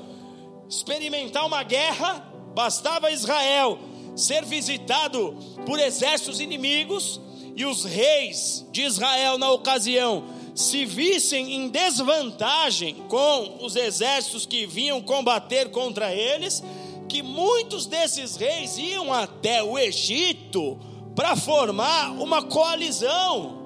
[0.68, 3.78] experimentar uma guerra, bastava Israel
[4.14, 7.20] ser visitado por exércitos inimigos
[7.54, 14.66] e os reis de Israel na ocasião se vissem em desvantagem com os exércitos que
[14.66, 16.62] vinham combater contra eles,
[17.08, 20.78] que muitos desses reis iam até o Egito
[21.14, 23.58] para formar uma coalizão,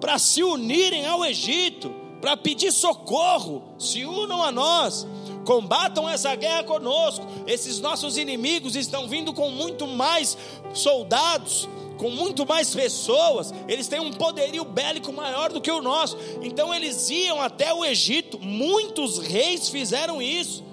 [0.00, 5.06] para se unirem ao Egito, para pedir socorro, se unam a nós
[5.44, 7.26] combatam essa guerra conosco.
[7.46, 10.36] Esses nossos inimigos estão vindo com muito mais
[10.72, 16.18] soldados, com muito mais pessoas, eles têm um poderio bélico maior do que o nosso.
[16.42, 20.64] Então eles iam até o Egito, muitos reis fizeram isso.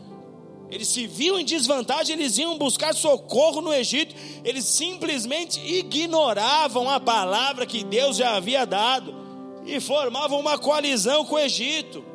[0.69, 6.99] Eles se viam em desvantagem, eles iam buscar socorro no Egito, eles simplesmente ignoravam a
[6.99, 9.13] palavra que Deus já havia dado
[9.65, 12.10] e formavam uma coalizão com o Egito.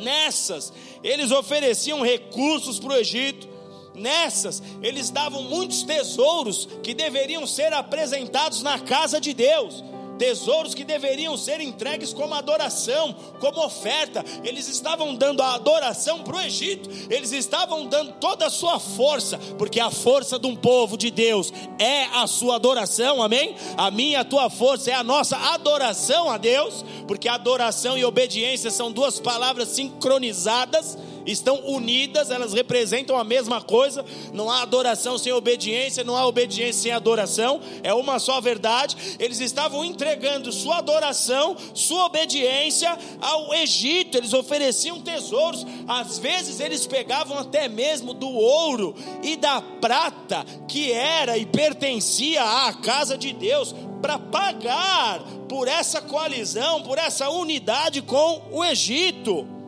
[0.00, 3.48] Nessas, eles ofereciam recursos para o Egito.
[3.94, 9.84] Nessas, eles davam muitos tesouros que deveriam ser apresentados na casa de Deus
[10.20, 14.22] tesouros que deveriam ser entregues como adoração, como oferta.
[14.44, 19.38] Eles estavam dando a adoração para o Egito, eles estavam dando toda a sua força,
[19.56, 23.56] porque a força de um povo de Deus é a sua adoração, amém?
[23.78, 28.70] A minha, a tua força é a nossa adoração a Deus, porque adoração e obediência
[28.70, 34.04] são duas palavras sincronizadas estão unidas, elas representam a mesma coisa.
[34.32, 39.16] Não há adoração sem obediência, não há obediência sem adoração, é uma só verdade.
[39.18, 46.86] Eles estavam entregando sua adoração, sua obediência ao Egito, eles ofereciam tesouros, às vezes eles
[46.86, 53.32] pegavam até mesmo do ouro e da prata que era e pertencia à casa de
[53.32, 59.59] Deus para pagar por essa coalizão, por essa unidade com o Egito.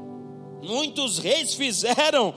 [0.62, 2.32] Muitos reis fizeram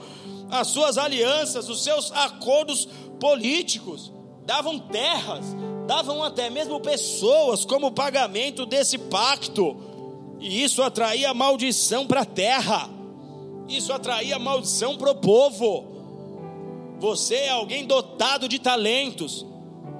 [0.50, 2.88] as suas alianças, os seus acordos
[3.20, 4.12] políticos,
[4.44, 5.44] davam terras,
[5.86, 9.76] davam até mesmo pessoas como pagamento desse pacto,
[10.40, 12.90] e isso atraía maldição para a terra,
[13.68, 15.96] isso atraía maldição para o povo.
[16.98, 19.46] Você é alguém dotado de talentos,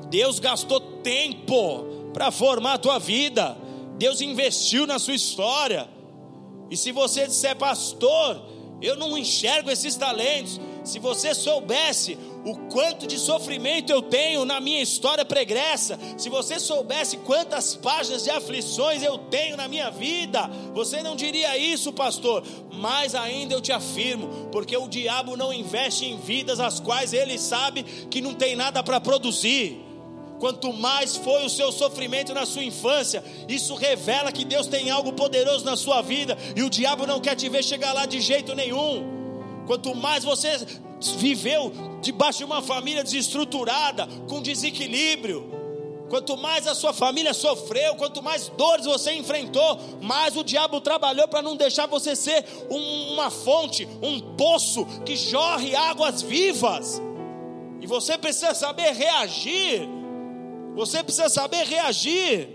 [0.09, 3.57] Deus gastou tempo para formar a tua vida,
[3.99, 5.96] Deus investiu na sua história.
[6.71, 8.43] E se você disser, pastor,
[8.81, 10.61] eu não enxergo esses talentos.
[10.85, 16.61] Se você soubesse o quanto de sofrimento eu tenho na minha história pregressa, se você
[16.61, 22.45] soubesse quantas páginas de aflições eu tenho na minha vida, você não diria isso, pastor.
[22.73, 27.37] Mais ainda eu te afirmo, porque o diabo não investe em vidas as quais ele
[27.39, 29.86] sabe que não tem nada para produzir.
[30.39, 35.13] Quanto mais foi o seu sofrimento na sua infância, isso revela que Deus tem algo
[35.13, 38.55] poderoso na sua vida e o diabo não quer te ver chegar lá de jeito
[38.55, 39.17] nenhum.
[39.67, 40.59] Quanto mais você
[41.19, 45.51] viveu debaixo de uma família desestruturada, com desequilíbrio,
[46.09, 51.27] quanto mais a sua família sofreu, quanto mais dores você enfrentou, mais o diabo trabalhou
[51.27, 57.03] para não deixar você ser um, uma fonte, um poço que jorre águas vivas.
[57.81, 59.89] E você precisa saber reagir
[60.77, 62.51] você precisa saber reagir.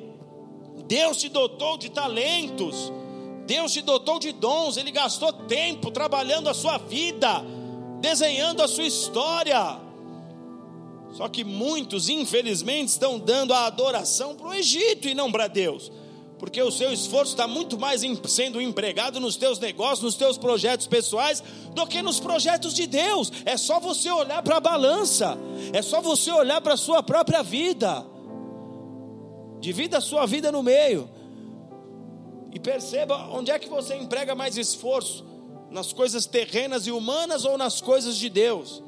[0.86, 2.94] Deus te dotou de talentos.
[3.48, 4.78] Deus te dotou de dons.
[4.78, 7.44] Ele gastou tempo trabalhando a sua vida,
[8.00, 9.80] desenhando a sua história.
[11.14, 15.92] Só que muitos, infelizmente, estão dando a adoração para o Egito e não para Deus
[16.42, 20.88] porque o seu esforço está muito mais sendo empregado nos teus negócios, nos teus projetos
[20.88, 21.44] pessoais,
[21.76, 23.32] do que nos projetos de Deus.
[23.46, 25.38] É só você olhar para a balança,
[25.72, 28.04] é só você olhar para a sua própria vida.
[29.62, 31.08] Divida a sua vida no meio.
[32.52, 35.24] E perceba onde é que você emprega mais esforço:
[35.70, 38.84] nas coisas terrenas e humanas ou nas coisas de Deus?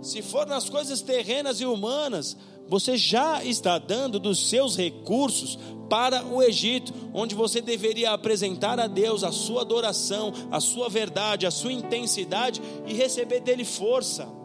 [0.00, 2.36] Se for nas coisas terrenas e humanas,
[2.68, 5.58] você já está dando dos seus recursos
[5.90, 11.46] para o Egito, onde você deveria apresentar a Deus a sua adoração, a sua verdade,
[11.46, 14.37] a sua intensidade e receber dele força.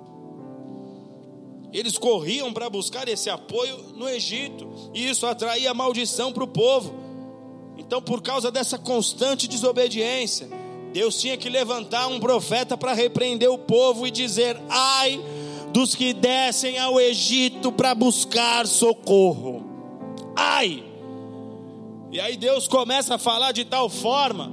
[1.74, 6.94] Eles corriam para buscar esse apoio no Egito, e isso atraía maldição para o povo.
[7.78, 10.48] Então, por causa dessa constante desobediência,
[10.94, 15.20] Deus tinha que levantar um profeta para repreender o povo e dizer: Ai
[15.74, 19.66] dos que descem ao Egito para buscar socorro.
[20.36, 20.84] Ai!
[22.12, 24.52] E aí Deus começa a falar de tal forma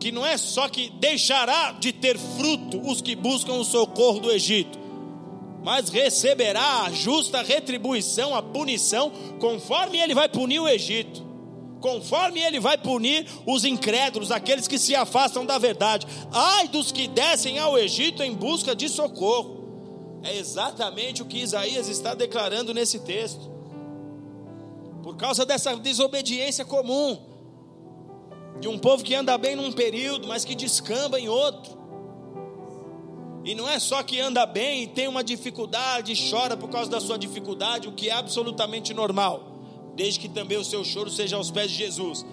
[0.00, 4.30] que não é só que deixará de ter fruto os que buscam o socorro do
[4.32, 4.78] Egito,
[5.62, 11.22] mas receberá a justa retribuição, a punição, conforme ele vai punir o Egito,
[11.80, 16.06] conforme ele vai punir os incrédulos, aqueles que se afastam da verdade.
[16.32, 19.62] Ai dos que descem ao Egito em busca de socorro.
[20.22, 23.50] É exatamente o que Isaías está declarando nesse texto.
[25.02, 27.18] Por causa dessa desobediência comum,
[28.60, 31.81] de um povo que anda bem num período, mas que descamba em outro.
[33.44, 37.00] E não é só que anda bem e tem uma dificuldade, chora por causa da
[37.00, 39.42] sua dificuldade, o que é absolutamente normal,
[39.96, 42.24] desde que também o seu choro seja aos pés de Jesus.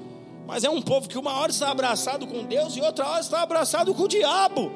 [0.46, 3.42] Mas é um povo que uma hora está abraçado com Deus e outra hora está
[3.42, 4.72] abraçado com o diabo.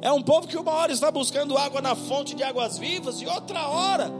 [0.00, 3.26] É um povo que uma hora está buscando água na fonte de águas vivas e
[3.26, 4.12] outra hora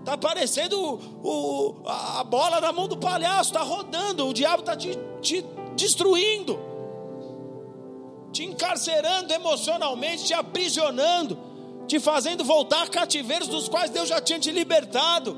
[0.00, 4.98] está parecendo o, a bola na mão do palhaço, está rodando, o diabo está te,
[5.20, 5.44] te
[5.76, 6.58] destruindo,
[8.32, 11.38] te encarcerando emocionalmente, te aprisionando,
[11.86, 15.36] te fazendo voltar a cativeiros dos quais Deus já tinha te libertado,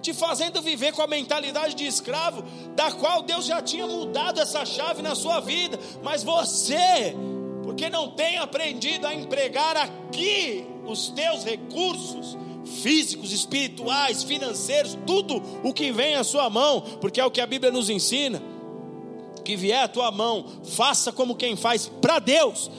[0.00, 2.42] te fazendo viver com a mentalidade de escravo,
[2.74, 7.14] da qual Deus já tinha mudado essa chave na sua vida, mas você
[7.62, 12.36] porque não tem aprendido a empregar aqui os teus recursos
[12.82, 17.46] físicos, espirituais, financeiros, tudo o que vem à sua mão, porque é o que a
[17.46, 18.42] Bíblia nos ensina.
[19.44, 22.70] Que vier à tua mão, faça como quem faz para Deus.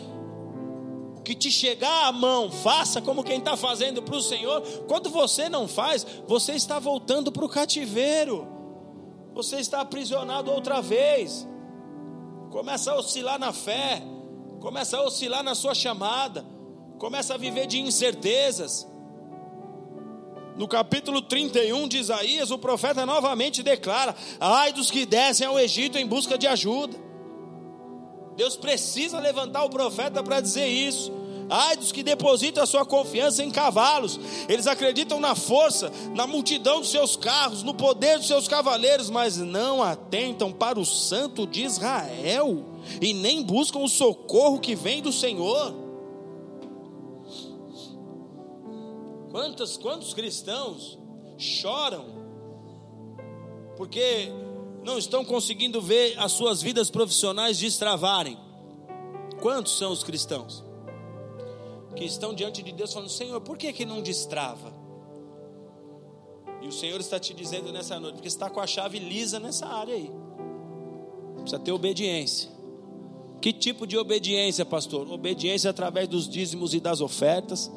[1.18, 4.62] O que te chegar à mão, faça como quem está fazendo para o Senhor.
[4.88, 8.48] Quando você não faz, você está voltando para o cativeiro.
[9.34, 11.48] Você está aprisionado outra vez.
[12.50, 14.04] Começa a oscilar na fé
[14.62, 16.46] começa a oscilar na sua chamada,
[17.00, 18.88] começa a viver de incertezas.
[20.58, 25.98] No capítulo 31 de Isaías, o profeta novamente declara: Ai dos que descem ao Egito
[25.98, 26.98] em busca de ajuda.
[28.36, 31.12] Deus precisa levantar o profeta para dizer isso.
[31.50, 34.18] Ai dos que depositam a sua confiança em cavalos.
[34.48, 39.36] Eles acreditam na força, na multidão dos seus carros, no poder dos seus cavaleiros, mas
[39.38, 42.64] não atentam para o santo de Israel
[43.02, 45.91] e nem buscam o socorro que vem do Senhor.
[49.32, 51.00] Quantos, quantos cristãos
[51.38, 52.06] choram
[53.78, 54.30] porque
[54.84, 58.38] não estão conseguindo ver as suas vidas profissionais destravarem?
[59.42, 60.64] Quantos são os cristãos
[61.96, 64.74] que estão diante de Deus falando: Senhor, por que, que não destrava?
[66.62, 69.66] E o Senhor está te dizendo nessa noite, porque está com a chave lisa nessa
[69.66, 70.12] área aí.
[71.38, 72.52] Precisa ter obediência.
[73.42, 75.12] Que tipo de obediência, pastor?
[75.12, 77.72] Obediência através dos dízimos e das ofertas,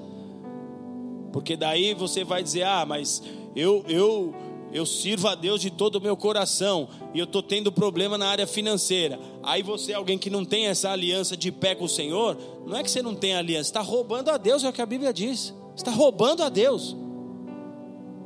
[1.35, 3.21] Porque daí você vai dizer: "Ah, mas
[3.57, 4.33] eu eu
[4.73, 8.29] eu sirvo a Deus de todo o meu coração e eu estou tendo problema na
[8.29, 9.19] área financeira.
[9.43, 12.77] Aí você é alguém que não tem essa aliança de pé com o Senhor, não
[12.77, 15.13] é que você não tem aliança, está roubando a Deus, é o que a Bíblia
[15.13, 15.53] diz.
[15.75, 16.97] Está roubando a Deus.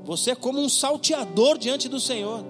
[0.05, 2.45] Você é como um salteador diante do Senhor.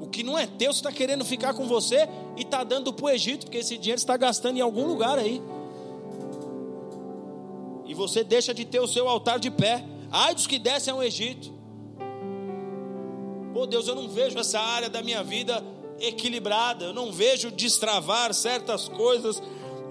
[0.00, 3.06] O que não é teu, você está querendo ficar com você e está dando para
[3.06, 5.40] o Egito, porque esse dinheiro está gastando em algum lugar aí.
[7.94, 9.84] Você deixa de ter o seu altar de pé.
[10.10, 11.52] Ai dos que descem ao Egito.
[13.52, 15.64] Pô, Deus, eu não vejo essa área da minha vida
[16.00, 19.40] equilibrada, eu não vejo destravar certas coisas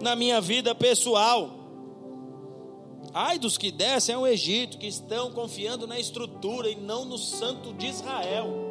[0.02, 1.50] na minha vida pessoal.
[3.14, 7.74] Ai dos que descem ao Egito, que estão confiando na estrutura e não no Santo
[7.74, 8.63] de Israel.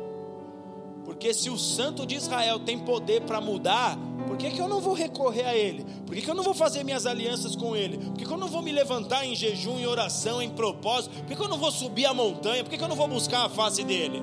[1.22, 3.96] Porque se o Santo de Israel tem poder para mudar,
[4.26, 5.86] por que, que eu não vou recorrer a Ele?
[6.04, 7.96] Por que, que eu não vou fazer minhas alianças com Ele?
[7.96, 11.14] Por que, que eu não vou me levantar em jejum, em oração, em propósito?
[11.14, 12.64] Por que, que eu não vou subir a montanha?
[12.64, 14.20] Por que, que eu não vou buscar a face dEle?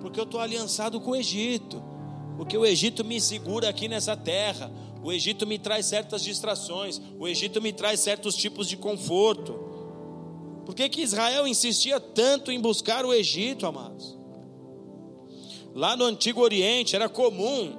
[0.00, 1.82] Porque eu estou aliançado com o Egito.
[2.38, 4.72] Porque o Egito me segura aqui nessa terra.
[5.04, 6.98] O Egito me traz certas distrações.
[7.18, 9.52] O Egito me traz certos tipos de conforto.
[10.64, 14.18] Por que, que Israel insistia tanto em buscar o Egito, amados?
[15.74, 17.76] Lá no Antigo Oriente era comum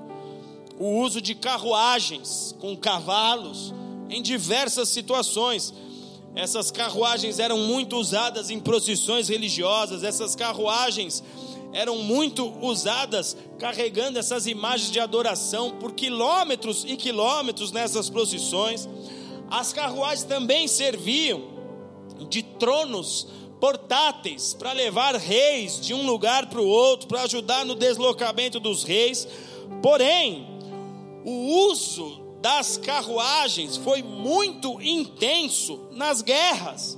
[0.79, 3.73] o uso de carruagens com cavalos
[4.09, 5.73] em diversas situações.
[6.33, 11.21] Essas carruagens eram muito usadas em procissões religiosas, essas carruagens
[11.73, 18.87] eram muito usadas carregando essas imagens de adoração por quilômetros e quilômetros nessas procissões.
[19.49, 21.43] As carruagens também serviam
[22.29, 23.27] de tronos
[23.61, 28.83] portáteis para levar reis de um lugar para o outro, para ajudar no deslocamento dos
[28.83, 29.27] reis.
[29.83, 30.47] Porém,
[31.23, 36.97] o uso das carruagens foi muito intenso nas guerras.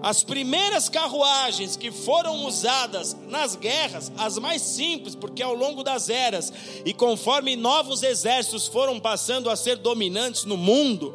[0.00, 6.08] As primeiras carruagens que foram usadas nas guerras, as mais simples, porque ao longo das
[6.08, 6.52] eras
[6.84, 11.14] e conforme novos exércitos foram passando a ser dominantes no mundo,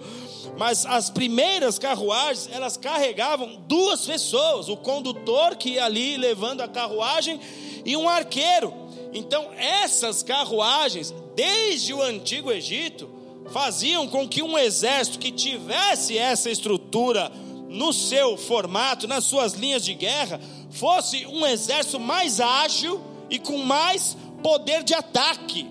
[0.57, 6.67] mas as primeiras carruagens, elas carregavam duas pessoas, o condutor que ia ali levando a
[6.67, 7.39] carruagem
[7.85, 8.73] e um arqueiro.
[9.13, 13.09] Então, essas carruagens, desde o antigo Egito,
[13.51, 17.31] faziam com que um exército que tivesse essa estrutura
[17.69, 20.39] no seu formato, nas suas linhas de guerra,
[20.69, 25.67] fosse um exército mais ágil e com mais poder de ataque.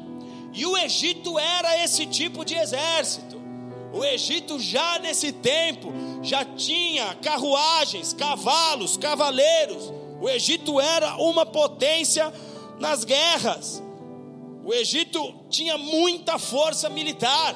[0.52, 3.31] E o Egito era esse tipo de exército.
[3.92, 9.92] O Egito já nesse tempo já tinha carruagens, cavalos, cavaleiros.
[10.20, 12.32] O Egito era uma potência
[12.78, 13.82] nas guerras.
[14.64, 17.54] O Egito tinha muita força militar.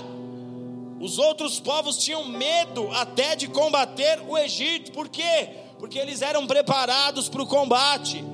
[1.01, 5.51] Os outros povos tinham medo até de combater o Egito, por quê?
[5.78, 8.24] Porque eles eram preparados para o combate.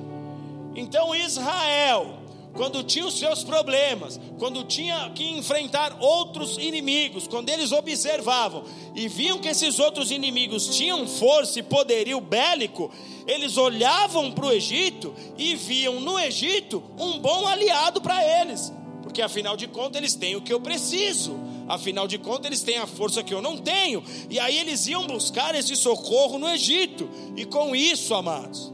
[0.75, 2.22] Então Israel,
[2.53, 8.63] quando tinha os seus problemas, quando tinha que enfrentar outros inimigos, quando eles observavam
[8.95, 12.91] e viam que esses outros inimigos tinham força e poderio bélico,
[13.25, 19.21] eles olhavam para o Egito e viam no Egito um bom aliado para eles, porque
[19.21, 21.35] afinal de contas eles têm o que eu preciso.
[21.65, 25.07] Afinal de contas eles têm a força que eu não tenho, e aí eles iam
[25.07, 28.71] buscar esse socorro no Egito, e com isso, amados,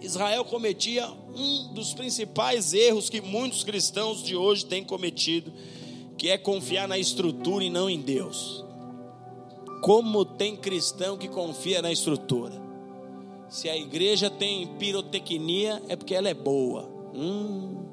[0.00, 1.08] Israel cometia
[1.38, 5.52] um dos principais erros que muitos cristãos de hoje têm cometido,
[6.16, 8.64] que é confiar na estrutura e não em Deus.
[9.82, 12.60] Como tem cristão que confia na estrutura?
[13.48, 16.90] Se a igreja tem pirotecnia, é porque ela é boa.
[17.14, 17.88] Hum,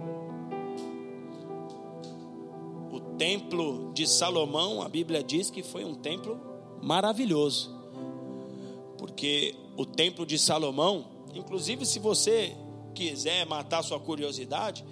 [3.18, 6.39] templo de Salomão, a Bíblia diz que foi um templo
[6.82, 7.74] maravilhoso.
[8.98, 12.56] Porque o templo de Salomão, inclusive se você
[12.96, 14.84] quiser matar sua curiosidade,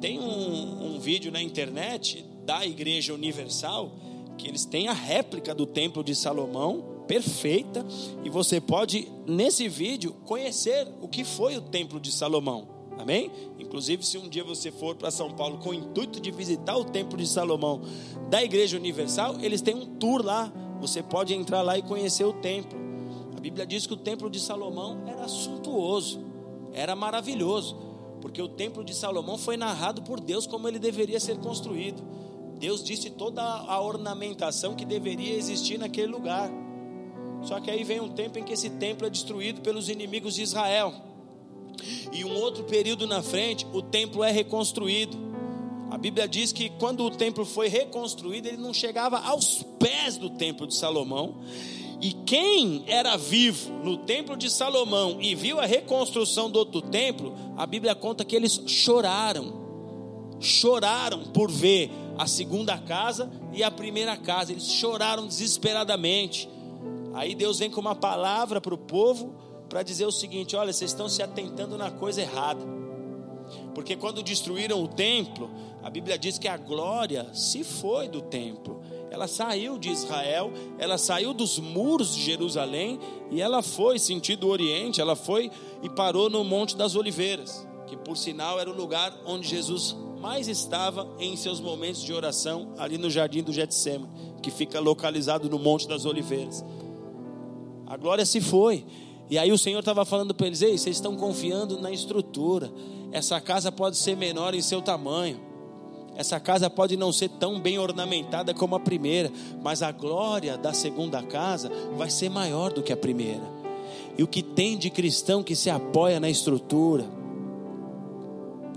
[0.00, 3.92] tem um, um vídeo na internet da Igreja Universal
[4.36, 7.84] que eles têm a réplica do templo de Salomão perfeita
[8.24, 12.68] e você pode nesse vídeo conhecer o que foi o templo de Salomão.
[12.98, 13.30] Amém?
[13.58, 16.84] Inclusive, se um dia você for para São Paulo com o intuito de visitar o
[16.84, 17.80] Templo de Salomão
[18.28, 20.52] da Igreja Universal, eles têm um tour lá.
[20.80, 22.78] Você pode entrar lá e conhecer o templo.
[23.36, 26.20] A Bíblia diz que o Templo de Salomão era suntuoso,
[26.72, 27.76] era maravilhoso,
[28.20, 32.02] porque o Templo de Salomão foi narrado por Deus como ele deveria ser construído.
[32.58, 36.50] Deus disse toda a ornamentação que deveria existir naquele lugar.
[37.42, 40.42] Só que aí vem um tempo em que esse templo é destruído pelos inimigos de
[40.42, 40.92] Israel.
[42.12, 45.16] E um outro período na frente, o templo é reconstruído.
[45.90, 50.30] A Bíblia diz que quando o templo foi reconstruído, ele não chegava aos pés do
[50.30, 51.36] templo de Salomão.
[52.00, 57.34] E quem era vivo no templo de Salomão e viu a reconstrução do outro templo,
[57.56, 59.60] a Bíblia conta que eles choraram.
[60.40, 64.52] Choraram por ver a segunda casa e a primeira casa.
[64.52, 66.48] Eles choraram desesperadamente.
[67.12, 69.34] Aí Deus vem com uma palavra para o povo
[69.68, 72.64] para dizer o seguinte: olha, vocês estão se atentando na coisa errada.
[73.74, 75.50] Porque quando destruíram o templo,
[75.82, 78.82] a Bíblia diz que a glória se foi do templo.
[79.10, 83.00] Ela saiu de Israel, ela saiu dos muros de Jerusalém
[83.30, 85.50] e ela foi sentido Oriente, ela foi
[85.82, 90.46] e parou no Monte das Oliveiras, que por sinal era o lugar onde Jesus mais
[90.46, 94.08] estava em seus momentos de oração, ali no jardim do Getsemane,
[94.42, 96.64] que fica localizado no Monte das Oliveiras.
[97.86, 98.86] A glória se foi.
[99.28, 102.70] E aí o Senhor estava falando para eles: Ei, vocês estão confiando na estrutura.
[103.10, 105.49] Essa casa pode ser menor em seu tamanho.
[106.20, 110.74] Essa casa pode não ser tão bem ornamentada como a primeira, mas a glória da
[110.74, 113.40] segunda casa vai ser maior do que a primeira.
[114.18, 117.06] E o que tem de cristão que se apoia na estrutura,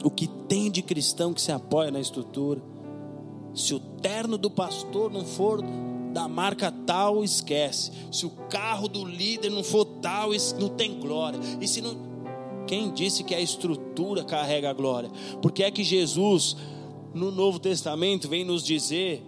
[0.06, 2.62] o que tem de cristão que se apoia na estrutura,
[3.54, 5.62] se o terno do pastor não for
[6.14, 7.92] da marca tal, esquece.
[8.10, 11.42] Se o carro do líder não for tal, não tem glória.
[11.60, 12.14] E se não.
[12.66, 15.12] Quem disse que a estrutura carrega a glória?
[15.42, 16.56] Porque é que Jesus,
[17.14, 19.24] no Novo Testamento, vem nos dizer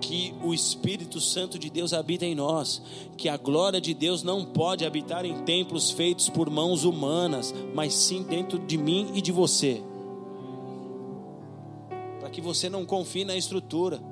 [0.00, 2.82] que o Espírito Santo de Deus habita em nós,
[3.16, 7.94] que a glória de Deus não pode habitar em templos feitos por mãos humanas, mas
[7.94, 9.82] sim dentro de mim e de você.
[12.18, 14.02] Para que você não confie na estrutura.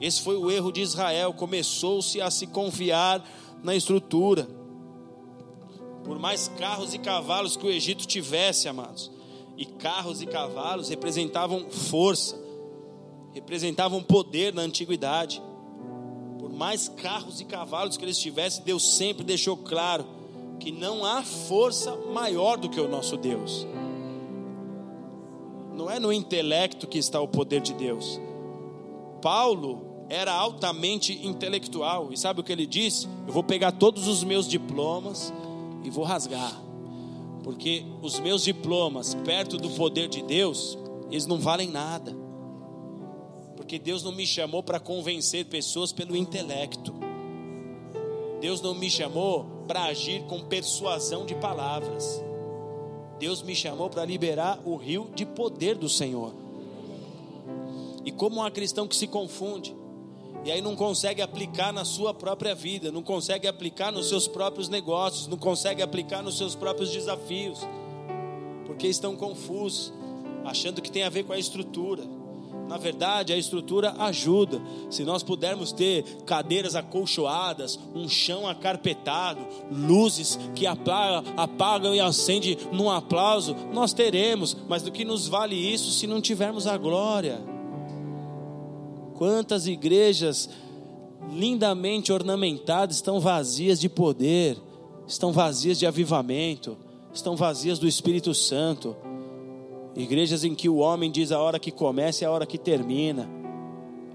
[0.00, 3.22] Esse foi o erro de Israel, começou-se a se confiar
[3.62, 4.48] na estrutura.
[6.04, 9.10] Por mais carros e cavalos que o Egito tivesse, amados,
[9.56, 12.36] e carros e cavalos representavam força,
[13.32, 15.42] representavam poder na antiguidade.
[16.38, 20.04] Por mais carros e cavalos que eles tivessem, Deus sempre deixou claro
[20.58, 23.66] que não há força maior do que o nosso Deus.
[25.74, 28.20] Não é no intelecto que está o poder de Deus.
[29.20, 32.12] Paulo era altamente intelectual.
[32.12, 33.08] E sabe o que ele disse?
[33.26, 35.32] Eu vou pegar todos os meus diplomas
[35.82, 36.63] e vou rasgar.
[37.44, 40.78] Porque os meus diplomas, perto do poder de Deus,
[41.10, 42.16] eles não valem nada.
[43.54, 46.94] Porque Deus não me chamou para convencer pessoas pelo intelecto.
[48.40, 52.22] Deus não me chamou para agir com persuasão de palavras.
[53.18, 56.32] Deus me chamou para liberar o rio de poder do Senhor.
[58.04, 59.74] E como há cristão que se confunde,
[60.44, 64.68] e aí não consegue aplicar na sua própria vida, não consegue aplicar nos seus próprios
[64.68, 67.60] negócios, não consegue aplicar nos seus próprios desafios,
[68.66, 69.92] porque estão confusos,
[70.44, 72.02] achando que tem a ver com a estrutura.
[72.68, 74.60] Na verdade, a estrutura ajuda.
[74.90, 82.56] Se nós pudermos ter cadeiras acolchoadas, um chão acarpetado, luzes que apagam, apagam e acendem
[82.72, 84.56] num aplauso, nós teremos.
[84.66, 87.53] Mas do que nos vale isso se não tivermos a glória?
[89.14, 90.50] Quantas igrejas
[91.32, 94.56] lindamente ornamentadas estão vazias de poder,
[95.06, 96.76] estão vazias de avivamento,
[97.12, 98.96] estão vazias do Espírito Santo.
[99.96, 103.30] Igrejas em que o homem diz a hora que começa e a hora que termina.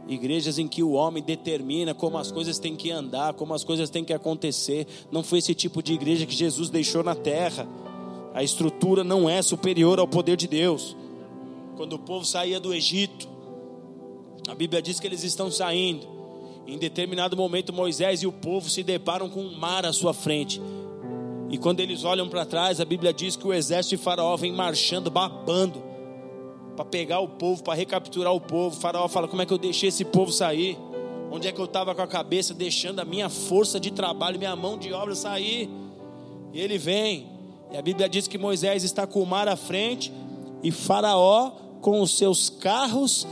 [0.07, 3.89] Igrejas em que o homem determina como as coisas têm que andar, como as coisas
[3.89, 4.85] têm que acontecer.
[5.11, 7.67] Não foi esse tipo de igreja que Jesus deixou na terra.
[8.33, 10.97] A estrutura não é superior ao poder de Deus.
[11.77, 13.29] Quando o povo saía do Egito,
[14.47, 16.07] a Bíblia diz que eles estão saindo.
[16.65, 20.61] Em determinado momento, Moisés e o povo se deparam com um mar à sua frente.
[21.49, 24.51] E quando eles olham para trás, a Bíblia diz que o exército de Faraó vem
[24.51, 25.81] marchando, babando,
[26.75, 28.77] para pegar o povo, para recapturar o povo.
[28.77, 30.77] O faraó fala: Como é que eu deixei esse povo sair?
[31.31, 34.55] Onde é que eu estava com a cabeça, deixando a minha força de trabalho, minha
[34.55, 35.69] mão de obra sair?
[36.53, 37.27] E ele vem,
[37.71, 40.11] e a Bíblia diz que Moisés está com o mar à frente,
[40.63, 43.27] e Faraó com os seus carros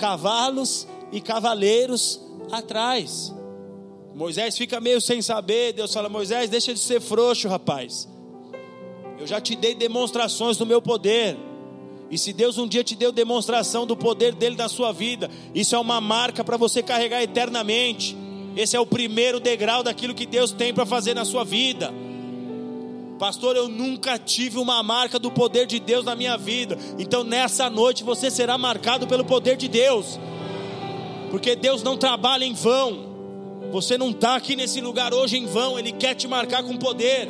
[0.00, 2.18] cavalos e cavaleiros
[2.50, 3.34] atrás.
[4.14, 5.74] Moisés fica meio sem saber.
[5.74, 8.08] Deus fala: Moisés, deixa de ser frouxo, rapaz.
[9.18, 11.36] Eu já te dei demonstrações do meu poder.
[12.10, 15.76] E se Deus um dia te deu demonstração do poder dele na sua vida, isso
[15.76, 18.16] é uma marca para você carregar eternamente.
[18.56, 21.92] Esse é o primeiro degrau daquilo que Deus tem para fazer na sua vida.
[23.20, 26.78] Pastor, eu nunca tive uma marca do poder de Deus na minha vida.
[26.98, 30.18] Então nessa noite você será marcado pelo poder de Deus.
[31.30, 33.10] Porque Deus não trabalha em vão.
[33.72, 35.78] Você não está aqui nesse lugar hoje em vão.
[35.78, 37.28] Ele quer te marcar com poder.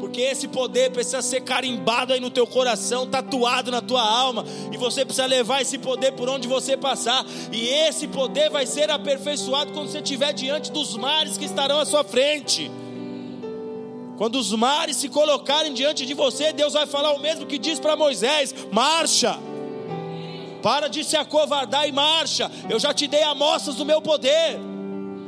[0.00, 4.76] porque esse poder precisa ser carimbado aí no teu coração, tatuado na tua alma, e
[4.76, 9.72] você precisa levar esse poder por onde você passar, e esse poder vai ser aperfeiçoado
[9.72, 12.70] quando você estiver diante dos mares que estarão à sua frente.
[14.16, 17.78] Quando os mares se colocarem diante de você, Deus vai falar o mesmo que diz
[17.80, 19.38] para Moisés: marcha.
[20.62, 22.50] Para de se acovardar e marcha.
[22.70, 24.58] Eu já te dei amostras do meu poder.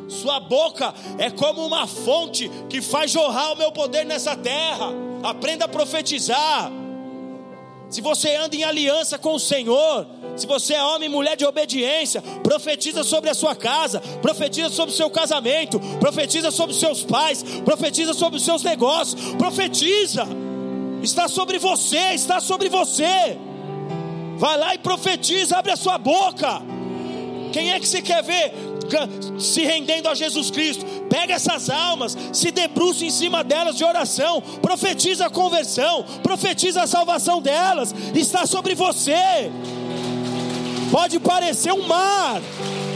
[0.08, 4.92] Sua boca é como uma fonte que faz jorrar o meu poder nessa terra.
[5.22, 6.70] Aprenda a profetizar.
[7.88, 10.06] Se você anda em aliança com o Senhor,
[10.36, 14.92] se você é homem e mulher de obediência, profetiza sobre a sua casa, profetiza sobre
[14.92, 20.26] o seu casamento, profetiza sobre os seus pais, profetiza sobre os seus negócios, profetiza.
[21.02, 23.38] Está sobre você, está sobre você.
[24.36, 26.60] Vai lá e profetiza, abre a sua boca.
[27.52, 28.52] Quem é que você quer ver
[29.38, 30.84] se rendendo a Jesus Cristo?
[31.08, 36.86] Pega essas almas, se debruça em cima delas de oração, profetiza a conversão, profetiza a
[36.86, 37.94] salvação delas.
[38.14, 39.50] Está sobre você.
[40.90, 42.40] Pode parecer um mar,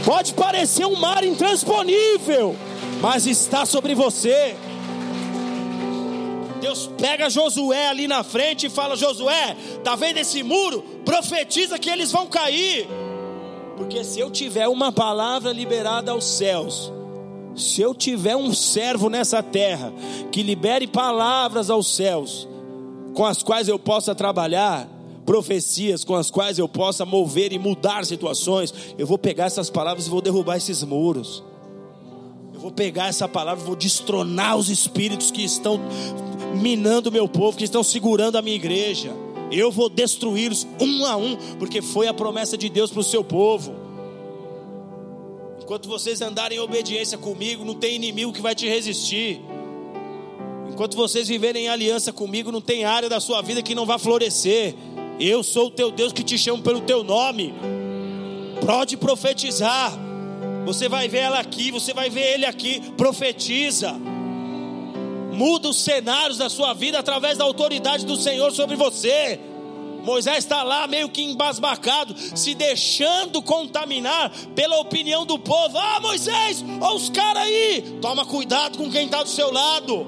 [0.05, 2.55] pode parecer um mar intransponível,
[3.01, 4.55] mas está sobre você.
[6.61, 10.81] Deus pega Josué ali na frente e fala: Josué, tá vendo esse muro?
[11.03, 12.87] Profetiza que eles vão cair.
[13.81, 16.93] Porque se eu tiver uma palavra liberada aos céus,
[17.55, 19.91] se eu tiver um servo nessa terra
[20.31, 22.47] que libere palavras aos céus,
[23.15, 24.87] com as quais eu possa trabalhar,
[25.25, 30.05] profecias com as quais eu possa mover e mudar situações, eu vou pegar essas palavras
[30.05, 31.43] e vou derrubar esses muros.
[32.53, 35.79] Eu vou pegar essa palavra, vou destronar os espíritos que estão
[36.53, 39.11] minando o meu povo, que estão segurando a minha igreja.
[39.51, 43.23] Eu vou destruí-los um a um, porque foi a promessa de Deus para o seu
[43.23, 43.75] povo.
[45.61, 49.41] Enquanto vocês andarem em obediência comigo, não tem inimigo que vai te resistir.
[50.69, 53.99] Enquanto vocês viverem em aliança comigo, não tem área da sua vida que não vai
[53.99, 54.73] florescer.
[55.19, 57.53] Eu sou o teu Deus que te chamo pelo teu nome.
[58.65, 59.93] Pode profetizar.
[60.65, 62.81] Você vai ver ela aqui, você vai ver ele aqui.
[62.95, 63.99] Profetiza
[65.41, 69.39] muda os cenários da sua vida através da autoridade do Senhor sobre você.
[70.03, 75.79] Moisés está lá meio que embasbacado, se deixando contaminar pela opinião do povo.
[75.79, 80.05] Ah, Moisés, olha os caras aí, toma cuidado com quem está do seu lado.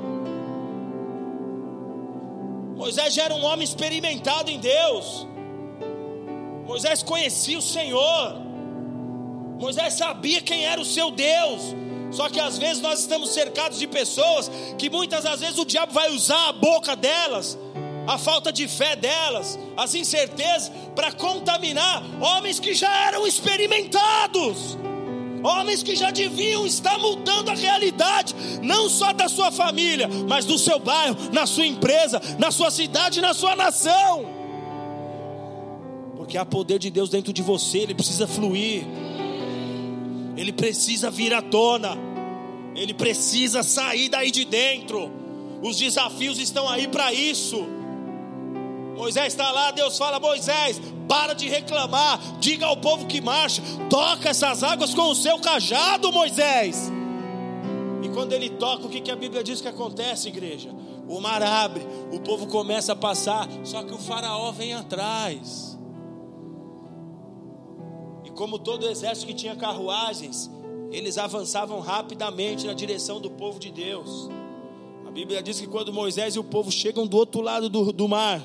[2.75, 5.27] Moisés já era um homem experimentado em Deus.
[6.67, 8.35] Moisés conhecia o Senhor.
[9.59, 11.82] Moisés sabia quem era o seu Deus.
[12.13, 15.93] Só que às vezes nós estamos cercados de pessoas que muitas das vezes o diabo
[15.93, 17.57] vai usar a boca delas,
[18.05, 24.77] a falta de fé delas, as incertezas, para contaminar homens que já eram experimentados.
[25.43, 30.57] Homens que já deviam estar mudando a realidade, não só da sua família, mas do
[30.57, 34.25] seu bairro, na sua empresa, na sua cidade, na sua nação.
[36.15, 38.85] Porque há poder de Deus dentro de você, ele precisa fluir
[40.35, 41.97] ele precisa vir à tona,
[42.75, 45.11] ele precisa sair daí de dentro.
[45.61, 47.65] Os desafios estão aí para isso.
[48.95, 54.29] Moisés está lá, Deus fala: Moisés, para de reclamar, diga ao povo que marcha, toca
[54.29, 56.91] essas águas com o seu cajado, Moisés.
[58.01, 60.69] E quando ele toca, o que, que a Bíblia diz que acontece, igreja?
[61.07, 65.72] O mar abre, o povo começa a passar, só que o faraó vem atrás
[68.35, 70.49] como todo exército que tinha carruagens,
[70.91, 74.29] eles avançavam rapidamente na direção do povo de Deus.
[75.05, 78.07] A Bíblia diz que quando Moisés e o povo chegam do outro lado do, do
[78.07, 78.41] mar,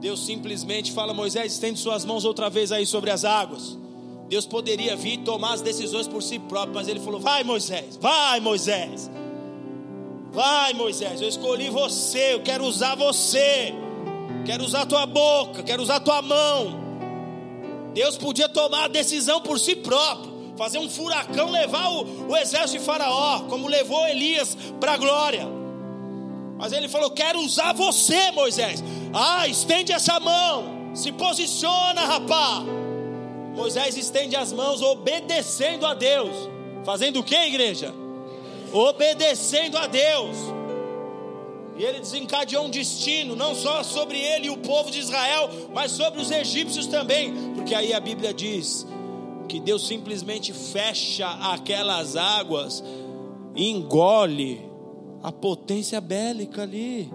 [0.00, 3.78] Deus simplesmente fala: Moisés, estende suas mãos outra vez aí sobre as águas.
[4.28, 8.40] Deus poderia vir tomar as decisões por si próprio, mas ele falou: Vai, Moisés, vai,
[8.40, 9.10] Moisés,
[10.32, 13.72] vai, Moisés, eu escolhi você, eu quero usar você,
[14.44, 16.85] quero usar tua boca, quero usar tua mão.
[17.96, 22.78] Deus podia tomar a decisão por si próprio, fazer um furacão, levar o, o exército
[22.78, 25.48] de Faraó, como levou Elias para a glória.
[26.58, 28.84] Mas ele falou: Quero usar você, Moisés.
[29.14, 32.62] Ah, estende essa mão, se posiciona, rapá.
[33.54, 36.36] Moisés estende as mãos, obedecendo a Deus.
[36.84, 37.94] Fazendo o que, igreja?
[38.74, 40.36] Obedecendo a Deus.
[41.78, 45.92] E ele desencadeou um destino, não só sobre ele e o povo de Israel, mas
[45.92, 47.55] sobre os egípcios também.
[47.66, 48.86] Porque aí a Bíblia diz
[49.48, 52.80] que Deus simplesmente fecha aquelas águas
[53.56, 54.70] e engole
[55.20, 57.10] a potência bélica ali.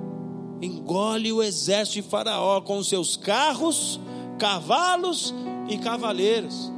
[0.62, 3.97] Engole o exército de Faraó com seus carros,
[4.38, 5.34] cavalos
[5.70, 6.70] e cavaleiros.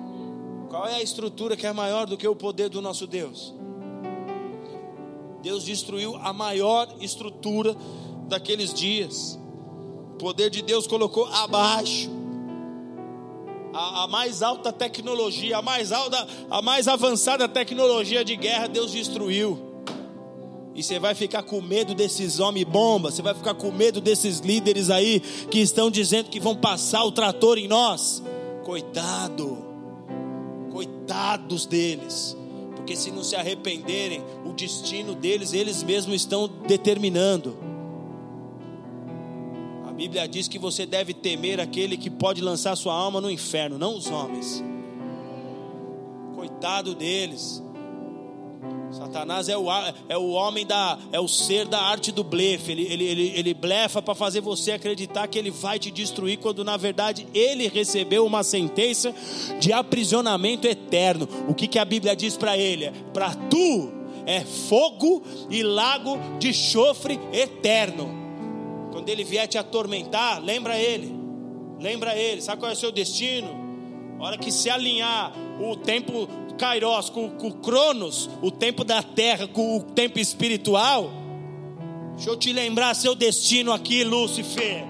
[0.69, 3.55] Qual é a estrutura que é maior do que o poder do nosso Deus?
[5.41, 7.75] Deus destruiu a maior estrutura
[8.27, 9.39] daqueles dias.
[10.13, 12.21] O poder de Deus colocou abaixo
[13.73, 18.91] a, a, mais alta tecnologia, a mais alta, a mais avançada tecnologia de guerra, Deus
[18.91, 19.73] destruiu.
[20.75, 24.39] E você vai ficar com medo desses homens bomba, você vai ficar com medo desses
[24.39, 28.23] líderes aí que estão dizendo que vão passar o trator em nós.
[28.63, 29.57] Coitado,
[30.71, 32.35] coitados deles,
[32.75, 37.72] porque se não se arrependerem, o destino deles eles mesmos estão determinando.
[40.03, 43.95] Bíblia diz que você deve temer aquele que pode lançar sua alma no inferno, não
[43.95, 44.61] os homens.
[46.35, 47.63] Coitado deles.
[48.91, 49.67] Satanás é o,
[50.09, 52.73] é o homem da, é o ser da arte do blefe.
[52.73, 56.65] Ele, ele, ele, ele blefa para fazer você acreditar que ele vai te destruir, quando
[56.65, 59.15] na verdade ele recebeu uma sentença
[59.57, 61.29] de aprisionamento eterno.
[61.47, 62.91] O que, que a Bíblia diz para ele?
[63.13, 63.89] Para tu
[64.25, 68.22] é fogo e lago de chofre eterno.
[68.93, 71.11] Quando ele vier te atormentar, lembra ele.
[71.79, 72.43] Lembra ele.
[72.43, 73.49] Sabe qual é o seu destino?
[74.19, 76.29] A hora que se alinhar o tempo
[76.59, 81.09] Kairos, com, com o Cronos, o tempo da terra, com o tempo espiritual.
[82.15, 84.85] Deixa eu te lembrar seu destino aqui, Lúcifer.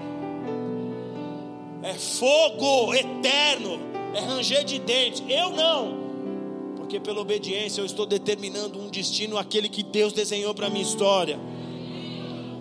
[1.81, 3.79] É fogo eterno,
[4.13, 5.23] é ranger de dentes.
[5.29, 10.69] Eu não, porque pela obediência eu estou determinando um destino, aquele que Deus desenhou para
[10.69, 11.39] minha história.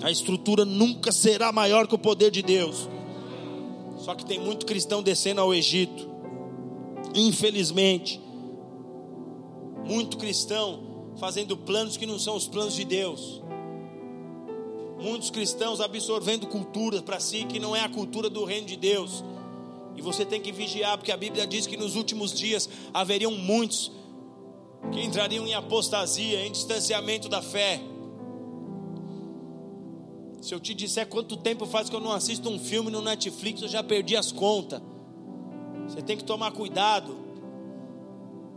[0.02, 2.88] A estrutura nunca será maior que o poder de Deus.
[3.98, 6.10] Só que tem muito cristão descendo ao Egito.
[7.14, 8.20] Infelizmente,
[9.84, 13.42] muito cristão fazendo planos que não são os planos de Deus.
[15.00, 19.22] Muitos cristãos absorvendo cultura para si que não é a cultura do reino de Deus.
[19.96, 23.92] E você tem que vigiar, porque a Bíblia diz que nos últimos dias haveriam muitos
[24.90, 27.80] que entrariam em apostasia, em distanciamento da fé.
[30.42, 33.62] Se eu te disser quanto tempo faz que eu não assisto um filme no Netflix,
[33.62, 34.82] eu já perdi as contas.
[35.86, 37.16] Você tem que tomar cuidado.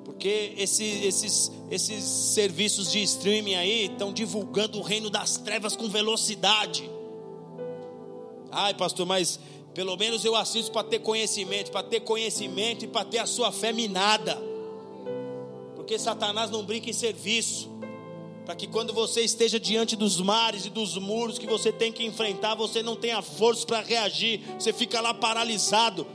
[0.04, 5.88] Porque esse, esses, esses serviços de streaming aí estão divulgando o reino das trevas com
[5.88, 6.90] velocidade.
[8.52, 9.40] Ai, pastor, mas
[9.76, 13.52] pelo menos eu assisto para ter conhecimento, para ter conhecimento e para ter a sua
[13.52, 14.42] fé minada.
[15.76, 17.70] Porque Satanás não brinca em serviço.
[18.46, 22.06] Para que quando você esteja diante dos mares e dos muros que você tem que
[22.06, 26.06] enfrentar, você não tenha força para reagir, você fica lá paralisado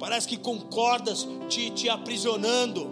[0.00, 2.90] parece que com cordas te, te aprisionando,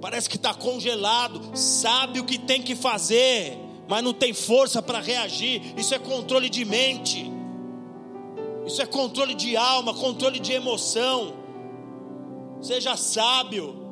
[0.00, 4.98] parece que está congelado, sabe o que tem que fazer, mas não tem força para
[4.98, 5.60] reagir.
[5.76, 7.30] Isso é controle de mente,
[8.66, 11.34] isso é controle de alma, controle de emoção.
[12.62, 13.83] Seja sábio.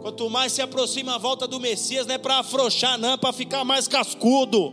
[0.00, 3.32] Quanto mais se aproxima a volta do Messias, não é para afrouxar, não, é para
[3.32, 4.72] ficar mais cascudo.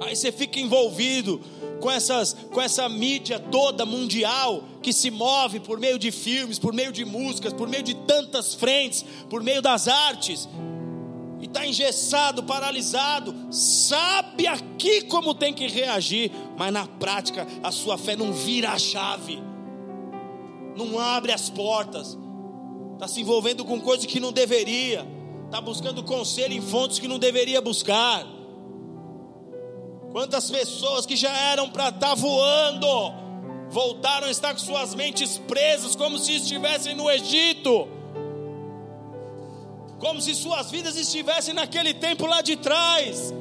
[0.00, 1.40] Aí você fica envolvido
[1.80, 6.72] com, essas, com essa mídia toda mundial que se move por meio de filmes, por
[6.72, 10.48] meio de músicas, por meio de tantas frentes, por meio das artes,
[11.40, 17.98] e está engessado, paralisado, sabe aqui como tem que reagir, mas na prática a sua
[17.98, 19.42] fé não vira a chave,
[20.76, 22.16] não abre as portas,
[23.00, 25.06] está se envolvendo com coisas que não deveria,
[25.46, 28.26] está buscando conselho em fontes que não deveria buscar.
[30.12, 32.86] Quantas pessoas que já eram para estar tá voando,
[33.70, 37.88] voltaram a estar com suas mentes presas, como se estivessem no Egito,
[39.98, 43.32] como se suas vidas estivessem naquele tempo lá de trás.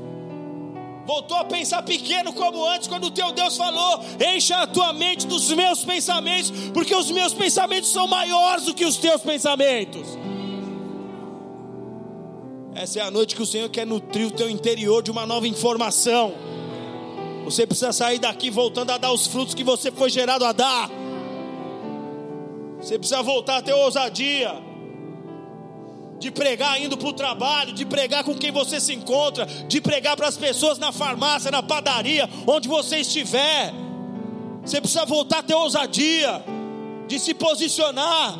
[1.10, 4.00] Voltou a pensar pequeno como antes, quando o teu Deus falou:
[4.36, 8.86] Encha a tua mente dos meus pensamentos, porque os meus pensamentos são maiores do que
[8.86, 10.08] os teus pensamentos.
[12.76, 15.48] Essa é a noite que o Senhor quer nutrir o teu interior de uma nova
[15.48, 16.32] informação.
[17.44, 20.92] Você precisa sair daqui voltando a dar os frutos que você foi gerado a dar.
[22.80, 24.69] Você precisa voltar a ter ousadia
[26.20, 30.18] de pregar indo para o trabalho, de pregar com quem você se encontra, de pregar
[30.18, 33.74] para as pessoas na farmácia, na padaria, onde você estiver.
[34.62, 36.44] Você precisa voltar a ter ousadia
[37.08, 38.38] de se posicionar.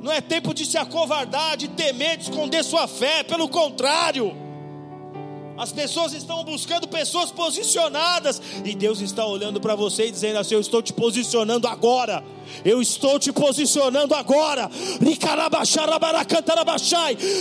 [0.00, 4.45] Não é tempo de se acovardar, de temer, de esconder sua fé, pelo contrário.
[5.58, 8.40] As pessoas estão buscando pessoas posicionadas.
[8.64, 12.22] E Deus está olhando para você e dizendo assim: Eu estou te posicionando agora.
[12.64, 14.70] Eu estou te posicionando agora.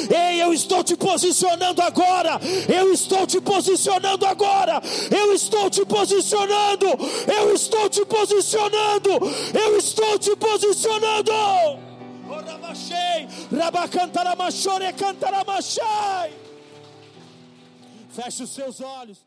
[0.09, 2.39] Ei, eu estou te posicionando agora.
[2.67, 4.81] Eu estou te posicionando agora.
[5.11, 6.85] Eu estou te posicionando.
[7.27, 9.09] Eu estou te posicionando.
[9.53, 11.31] Eu estou te posicionando.
[12.27, 16.44] Rabacantaramachei, Rabacantaramachore, Cantaramachai.
[18.15, 19.25] Feche os seus olhos.